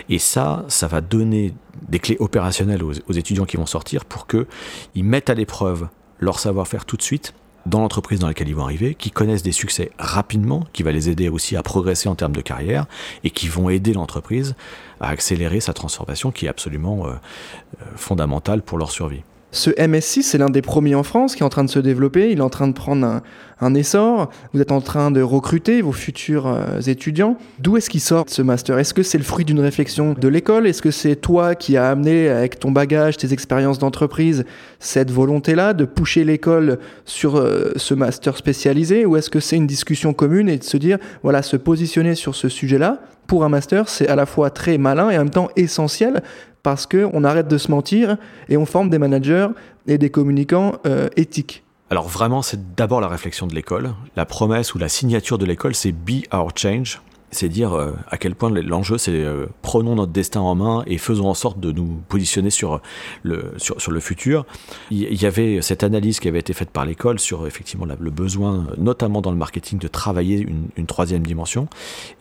Et 0.09 0.19
ça, 0.19 0.65
ça 0.67 0.87
va 0.87 1.01
donner 1.01 1.53
des 1.87 1.99
clés 1.99 2.17
opérationnelles 2.19 2.83
aux, 2.83 3.13
étudiants 3.13 3.45
qui 3.45 3.57
vont 3.57 3.65
sortir 3.65 4.05
pour 4.05 4.27
qu'ils 4.27 5.03
mettent 5.03 5.29
à 5.29 5.33
l'épreuve 5.33 5.87
leur 6.19 6.39
savoir-faire 6.39 6.85
tout 6.85 6.97
de 6.97 7.01
suite 7.01 7.33
dans 7.67 7.81
l'entreprise 7.81 8.19
dans 8.19 8.27
laquelle 8.27 8.49
ils 8.49 8.55
vont 8.55 8.63
arriver, 8.63 8.95
qui 8.95 9.11
connaissent 9.11 9.43
des 9.43 9.51
succès 9.51 9.91
rapidement, 9.99 10.65
qui 10.73 10.81
va 10.81 10.91
les 10.91 11.09
aider 11.09 11.29
aussi 11.29 11.55
à 11.55 11.61
progresser 11.61 12.09
en 12.09 12.15
termes 12.15 12.35
de 12.35 12.41
carrière 12.41 12.87
et 13.23 13.29
qui 13.29 13.47
vont 13.47 13.69
aider 13.69 13.93
l'entreprise 13.93 14.55
à 14.99 15.09
accélérer 15.09 15.59
sa 15.59 15.73
transformation 15.73 16.31
qui 16.31 16.47
est 16.47 16.49
absolument 16.49 17.05
euh, 17.05 17.11
euh, 17.11 17.85
fondamentale 17.95 18.63
pour 18.63 18.79
leur 18.79 18.89
survie. 18.89 19.21
Ce 19.53 19.69
MSC, 19.69 20.23
c'est 20.23 20.37
l'un 20.37 20.49
des 20.49 20.61
premiers 20.61 20.95
en 20.95 21.03
France 21.03 21.35
qui 21.35 21.43
est 21.43 21.45
en 21.45 21.49
train 21.49 21.65
de 21.65 21.69
se 21.69 21.79
développer. 21.79 22.31
Il 22.31 22.37
est 22.37 22.41
en 22.41 22.49
train 22.49 22.69
de 22.69 22.73
prendre 22.73 23.21
un, 23.59 23.73
essor. 23.75 24.29
Vous 24.53 24.61
êtes 24.61 24.71
en 24.71 24.79
train 24.79 25.11
de 25.11 25.21
recruter 25.21 25.81
vos 25.81 25.91
futurs 25.91 26.47
euh, 26.47 26.79
étudiants. 26.87 27.37
D'où 27.59 27.75
est-ce 27.75 27.89
qu'il 27.89 27.99
sort 27.99 28.25
ce 28.27 28.41
master? 28.41 28.79
Est-ce 28.79 28.93
que 28.93 29.03
c'est 29.03 29.17
le 29.17 29.25
fruit 29.25 29.43
d'une 29.43 29.59
réflexion 29.59 30.13
de 30.13 30.27
l'école? 30.29 30.67
Est-ce 30.67 30.81
que 30.81 30.89
c'est 30.89 31.17
toi 31.17 31.53
qui 31.55 31.75
as 31.75 31.89
amené 31.89 32.29
avec 32.29 32.59
ton 32.59 32.71
bagage, 32.71 33.17
tes 33.17 33.33
expériences 33.33 33.77
d'entreprise, 33.77 34.45
cette 34.79 35.11
volonté-là 35.11 35.73
de 35.73 35.83
pousser 35.83 36.23
l'école 36.23 36.79
sur 37.03 37.35
euh, 37.35 37.73
ce 37.75 37.93
master 37.93 38.37
spécialisé? 38.37 39.05
Ou 39.05 39.17
est-ce 39.17 39.29
que 39.29 39.41
c'est 39.41 39.57
une 39.57 39.67
discussion 39.67 40.13
commune 40.13 40.47
et 40.47 40.57
de 40.57 40.63
se 40.63 40.77
dire, 40.77 40.97
voilà, 41.23 41.41
se 41.41 41.57
positionner 41.57 42.15
sur 42.15 42.35
ce 42.35 42.47
sujet-là 42.47 43.01
pour 43.27 43.43
un 43.43 43.49
master, 43.49 43.87
c'est 43.87 44.07
à 44.07 44.15
la 44.15 44.25
fois 44.25 44.49
très 44.49 44.77
malin 44.77 45.09
et 45.09 45.17
en 45.17 45.21
même 45.21 45.29
temps 45.29 45.49
essentiel 45.55 46.21
parce 46.63 46.85
qu'on 46.85 47.23
arrête 47.23 47.47
de 47.47 47.57
se 47.57 47.71
mentir 47.71 48.17
et 48.49 48.57
on 48.57 48.65
forme 48.65 48.89
des 48.89 48.99
managers 48.99 49.47
et 49.87 49.97
des 49.97 50.09
communicants 50.09 50.73
euh, 50.85 51.09
éthiques. 51.15 51.63
Alors 51.89 52.07
vraiment, 52.07 52.41
c'est 52.41 52.75
d'abord 52.75 53.01
la 53.01 53.07
réflexion 53.07 53.47
de 53.47 53.55
l'école. 53.55 53.93
La 54.15 54.25
promesse 54.25 54.73
ou 54.73 54.77
la 54.77 54.87
signature 54.87 55.37
de 55.37 55.45
l'école, 55.45 55.75
c'est 55.75 55.91
Be 55.91 56.23
Our 56.33 56.51
Change 56.55 57.01
c'est 57.31 57.49
dire 57.49 57.73
euh, 57.73 57.93
à 58.09 58.17
quel 58.17 58.35
point 58.35 58.49
l'enjeu 58.49 58.97
c'est 58.97 59.11
euh, 59.11 59.47
prenons 59.61 59.95
notre 59.95 60.11
destin 60.11 60.41
en 60.41 60.55
main 60.55 60.83
et 60.85 60.97
faisons 60.97 61.27
en 61.27 61.33
sorte 61.33 61.59
de 61.59 61.71
nous 61.71 62.01
positionner 62.09 62.49
sur 62.49 62.81
le, 63.23 63.53
sur, 63.57 63.81
sur 63.81 63.91
le 63.91 63.99
futur. 63.99 64.45
Il 64.91 65.21
y, 65.21 65.25
avait 65.25 65.61
cette 65.61 65.83
analyse 65.83 66.19
qui 66.19 66.27
avait 66.27 66.39
été 66.39 66.53
faite 66.53 66.69
par 66.69 66.85
l'école 66.85 67.19
sur 67.19 67.47
effectivement 67.47 67.85
le 67.85 68.11
besoin, 68.11 68.67
notamment 68.77 69.21
dans 69.21 69.31
le 69.31 69.37
marketing, 69.37 69.79
de 69.79 69.87
travailler 69.87 70.39
une, 70.39 70.67
une, 70.75 70.85
troisième 70.85 71.25
dimension. 71.25 71.67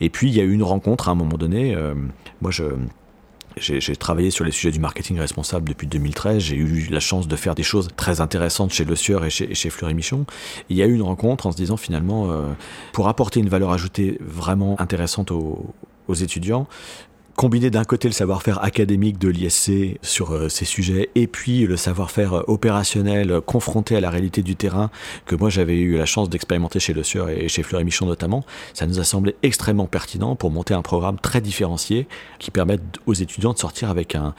Et 0.01 0.11
puis 0.11 0.29
il 0.29 0.37
y 0.37 0.41
a 0.41 0.45
eu 0.45 0.53
une 0.53 0.63
rencontre 0.63 1.09
à 1.09 1.13
un 1.13 1.15
moment 1.17 1.37
donné. 1.37 1.77
moi 2.41 2.51
je 2.51 2.65
j'ai 3.57 3.97
travaillé 3.97 4.31
sur 4.31 4.45
les 4.45 4.51
sujets 4.51 4.71
du 4.71 4.81
marketing 4.81 5.19
responsable 5.19 5.69
depuis 5.69 5.87
2013. 5.87 6.43
J'ai 6.43 6.57
eu 6.57 6.89
la 6.91 7.01
chance 7.01 7.29
de 7.29 7.37
faire 7.37 7.55
des 7.55 7.63
choses 7.63 7.89
très 7.97 8.21
intéressantes 8.21 8.73
chez 8.73 8.85
Le 8.85 8.97
Sieur 8.97 9.25
et 9.25 9.31
chez, 9.31 9.55
chez 9.55 9.71
Fleury 9.71 9.95
Michon. 9.95 10.25
Il 10.69 10.77
y 10.77 10.83
a 10.83 10.87
eu 10.87 10.95
une 10.95 11.03
rencontre 11.03 11.47
en 11.47 11.53
se 11.53 11.57
disant 11.57 11.77
finalement, 11.77 12.31
euh, 12.31 12.49
pour 12.93 13.09
apporter 13.09 13.41
une 13.41 13.49
valeur 13.49 13.73
ajoutée 13.73 14.19
vraiment 14.21 14.81
intéressante 14.81 15.31
aux, 15.31 15.75
aux 16.09 16.15
étudiants, 16.15 16.67
combiner 17.41 17.71
d'un 17.71 17.85
côté 17.85 18.07
le 18.07 18.13
savoir-faire 18.13 18.63
académique 18.63 19.17
de 19.17 19.31
l'ISC 19.31 19.99
sur 20.03 20.33
euh, 20.33 20.51
ces 20.51 20.67
sujets 20.67 21.09
et 21.15 21.27
puis 21.27 21.67
le 21.67 21.79
savoir-faire 21.79 22.35
euh, 22.35 22.43
opérationnel 22.49 23.31
euh, 23.31 23.41
confronté 23.41 23.97
à 23.97 24.01
la 24.03 24.11
réalité 24.11 24.43
du 24.43 24.57
terrain 24.57 24.91
que 25.25 25.35
moi 25.35 25.49
j'avais 25.49 25.79
eu 25.79 25.97
la 25.97 26.05
chance 26.05 26.29
d'expérimenter 26.29 26.81
chez 26.81 26.93
Le 26.93 27.03
Sieur 27.03 27.31
et 27.31 27.49
chez 27.49 27.63
Fleury 27.63 27.85
Michon 27.85 28.05
notamment, 28.05 28.45
ça 28.75 28.87
nous 28.87 29.01
a 29.01 29.05
semblé 29.05 29.37
extrêmement 29.43 29.87
pertinent 29.87 30.37
pour 30.37 30.51
monter 30.51 30.75
un 30.75 30.83
programme 30.83 31.19
très 31.19 31.41
différencié 31.41 32.07
qui 32.39 32.51
permette 32.51 32.83
aux 33.07 33.15
étudiants 33.15 33.55
de 33.55 33.59
sortir 33.59 33.89
avec 33.89 34.15
une 34.15 34.35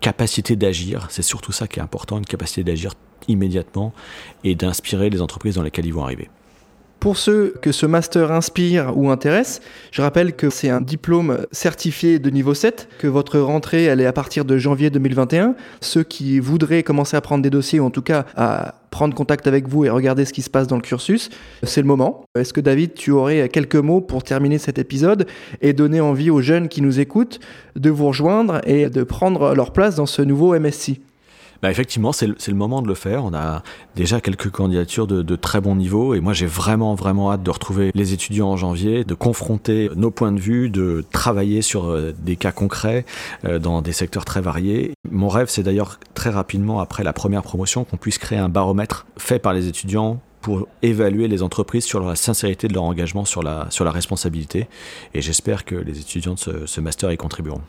capacité 0.00 0.56
d'agir, 0.56 1.06
c'est 1.10 1.20
surtout 1.20 1.52
ça 1.52 1.66
qui 1.66 1.80
est 1.80 1.82
important, 1.82 2.16
une 2.16 2.24
capacité 2.24 2.64
d'agir 2.64 2.94
immédiatement 3.28 3.92
et 4.42 4.54
d'inspirer 4.54 5.10
les 5.10 5.20
entreprises 5.20 5.56
dans 5.56 5.62
lesquelles 5.62 5.84
ils 5.84 5.92
vont 5.92 6.04
arriver. 6.04 6.30
Pour 7.00 7.16
ceux 7.16 7.54
que 7.62 7.70
ce 7.70 7.86
master 7.86 8.32
inspire 8.32 8.92
ou 8.96 9.10
intéresse, 9.10 9.60
je 9.92 10.02
rappelle 10.02 10.34
que 10.34 10.50
c'est 10.50 10.68
un 10.68 10.80
diplôme 10.80 11.46
certifié 11.52 12.18
de 12.18 12.28
niveau 12.28 12.54
7, 12.54 12.88
que 12.98 13.06
votre 13.06 13.38
rentrée 13.38 13.84
elle 13.84 14.00
est 14.00 14.06
à 14.06 14.12
partir 14.12 14.44
de 14.44 14.58
janvier 14.58 14.90
2021. 14.90 15.54
Ceux 15.80 16.02
qui 16.02 16.40
voudraient 16.40 16.82
commencer 16.82 17.16
à 17.16 17.20
prendre 17.20 17.42
des 17.42 17.50
dossiers 17.50 17.78
ou 17.78 17.84
en 17.84 17.90
tout 17.90 18.02
cas 18.02 18.26
à 18.36 18.74
prendre 18.90 19.14
contact 19.14 19.46
avec 19.46 19.68
vous 19.68 19.84
et 19.84 19.90
regarder 19.90 20.24
ce 20.24 20.32
qui 20.32 20.42
se 20.42 20.50
passe 20.50 20.66
dans 20.66 20.74
le 20.74 20.82
cursus, 20.82 21.30
c'est 21.62 21.82
le 21.82 21.86
moment. 21.86 22.24
Est-ce 22.36 22.52
que 22.52 22.60
David, 22.60 22.94
tu 22.94 23.12
aurais 23.12 23.48
quelques 23.48 23.76
mots 23.76 24.00
pour 24.00 24.24
terminer 24.24 24.58
cet 24.58 24.78
épisode 24.78 25.28
et 25.60 25.72
donner 25.72 26.00
envie 26.00 26.30
aux 26.30 26.40
jeunes 26.40 26.68
qui 26.68 26.82
nous 26.82 26.98
écoutent 26.98 27.38
de 27.76 27.90
vous 27.90 28.08
rejoindre 28.08 28.60
et 28.66 28.90
de 28.90 29.04
prendre 29.04 29.54
leur 29.54 29.72
place 29.72 29.94
dans 29.94 30.06
ce 30.06 30.22
nouveau 30.22 30.58
MSC 30.58 31.00
bah 31.62 31.70
effectivement, 31.70 32.12
c'est 32.12 32.26
le, 32.26 32.54
moment 32.54 32.82
de 32.82 32.88
le 32.88 32.94
faire. 32.94 33.24
On 33.24 33.34
a 33.34 33.62
déjà 33.96 34.20
quelques 34.20 34.50
candidatures 34.50 35.06
de, 35.06 35.36
très 35.36 35.60
bon 35.60 35.76
niveau 35.76 36.14
et 36.14 36.20
moi 36.20 36.32
j'ai 36.32 36.46
vraiment 36.46 36.94
vraiment 36.94 37.32
hâte 37.32 37.42
de 37.42 37.50
retrouver 37.50 37.90
les 37.94 38.12
étudiants 38.12 38.48
en 38.48 38.56
janvier, 38.56 39.04
de 39.04 39.14
confronter 39.14 39.90
nos 39.96 40.10
points 40.10 40.32
de 40.32 40.40
vue, 40.40 40.70
de 40.70 41.04
travailler 41.12 41.62
sur 41.62 41.86
euh, 41.86 42.12
des 42.18 42.36
cas 42.36 42.52
concrets 42.52 43.04
euh, 43.44 43.58
dans 43.58 43.82
des 43.82 43.92
secteurs 43.92 44.24
très 44.24 44.40
variés. 44.40 44.92
Mon 45.10 45.28
rêve, 45.28 45.48
c'est 45.48 45.62
d'ailleurs 45.62 45.98
très 46.14 46.30
rapidement 46.30 46.80
après 46.80 47.04
la 47.04 47.12
première 47.12 47.42
promotion 47.42 47.84
qu'on 47.84 47.96
puisse 47.96 48.18
créer 48.18 48.38
un 48.38 48.48
baromètre 48.48 49.06
fait 49.16 49.38
par 49.38 49.52
les 49.52 49.68
étudiants 49.68 50.20
pour 50.40 50.68
évaluer 50.82 51.28
les 51.28 51.42
entreprises 51.42 51.84
sur 51.84 52.00
la 52.00 52.16
sincérité 52.16 52.68
de 52.68 52.74
leur 52.74 52.84
engagement 52.84 53.24
sur 53.24 53.42
la, 53.42 53.68
responsabilité. 53.80 54.68
Et 55.14 55.22
j'espère 55.22 55.64
que 55.64 55.74
les 55.74 55.98
étudiants 55.98 56.34
de 56.34 56.66
ce 56.66 56.80
master 56.80 57.10
y 57.12 57.16
contribueront. 57.16 57.62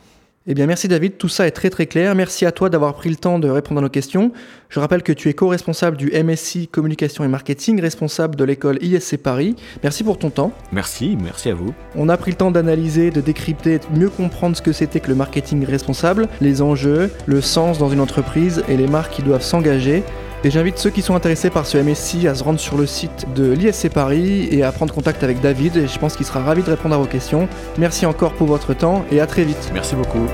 Eh 0.46 0.54
bien, 0.54 0.64
merci 0.64 0.88
David, 0.88 1.18
tout 1.18 1.28
ça 1.28 1.46
est 1.46 1.50
très 1.50 1.68
très 1.68 1.84
clair. 1.84 2.14
Merci 2.14 2.46
à 2.46 2.50
toi 2.50 2.70
d'avoir 2.70 2.94
pris 2.94 3.10
le 3.10 3.16
temps 3.16 3.38
de 3.38 3.46
répondre 3.46 3.80
à 3.80 3.82
nos 3.82 3.90
questions. 3.90 4.32
Je 4.70 4.80
rappelle 4.80 5.02
que 5.02 5.12
tu 5.12 5.28
es 5.28 5.34
co-responsable 5.34 5.98
du 5.98 6.10
MSI 6.12 6.66
Communication 6.66 7.24
et 7.24 7.28
Marketing, 7.28 7.78
responsable 7.78 8.36
de 8.36 8.44
l'école 8.44 8.82
ISC 8.82 9.18
Paris. 9.18 9.54
Merci 9.82 10.02
pour 10.02 10.18
ton 10.18 10.30
temps. 10.30 10.52
Merci, 10.72 11.18
merci 11.22 11.50
à 11.50 11.54
vous. 11.54 11.74
On 11.94 12.08
a 12.08 12.16
pris 12.16 12.30
le 12.30 12.38
temps 12.38 12.50
d'analyser, 12.50 13.10
de 13.10 13.20
décrypter, 13.20 13.80
de 13.80 13.98
mieux 13.98 14.08
comprendre 14.08 14.56
ce 14.56 14.62
que 14.62 14.72
c'était 14.72 15.00
que 15.00 15.08
le 15.08 15.14
marketing 15.14 15.62
responsable, 15.62 16.26
les 16.40 16.62
enjeux, 16.62 17.10
le 17.26 17.42
sens 17.42 17.78
dans 17.78 17.90
une 17.90 18.00
entreprise 18.00 18.64
et 18.66 18.78
les 18.78 18.86
marques 18.86 19.12
qui 19.12 19.22
doivent 19.22 19.42
s'engager. 19.42 20.02
Et 20.42 20.50
j'invite 20.50 20.78
ceux 20.78 20.90
qui 20.90 21.02
sont 21.02 21.14
intéressés 21.14 21.50
par 21.50 21.66
ce 21.66 21.76
MSI 21.76 22.26
à 22.26 22.34
se 22.34 22.42
rendre 22.42 22.58
sur 22.58 22.78
le 22.78 22.86
site 22.86 23.26
de 23.34 23.52
l'ISC 23.52 23.90
Paris 23.90 24.48
et 24.50 24.62
à 24.62 24.72
prendre 24.72 24.94
contact 24.94 25.22
avec 25.22 25.40
David. 25.40 25.76
Et 25.76 25.86
je 25.86 25.98
pense 25.98 26.16
qu'il 26.16 26.24
sera 26.24 26.40
ravi 26.40 26.62
de 26.62 26.70
répondre 26.70 26.94
à 26.94 26.98
vos 26.98 27.06
questions. 27.06 27.48
Merci 27.78 28.06
encore 28.06 28.32
pour 28.32 28.46
votre 28.46 28.72
temps 28.72 29.04
et 29.10 29.20
à 29.20 29.26
très 29.26 29.44
vite. 29.44 29.70
Merci 29.74 29.94
beaucoup. 29.96 30.26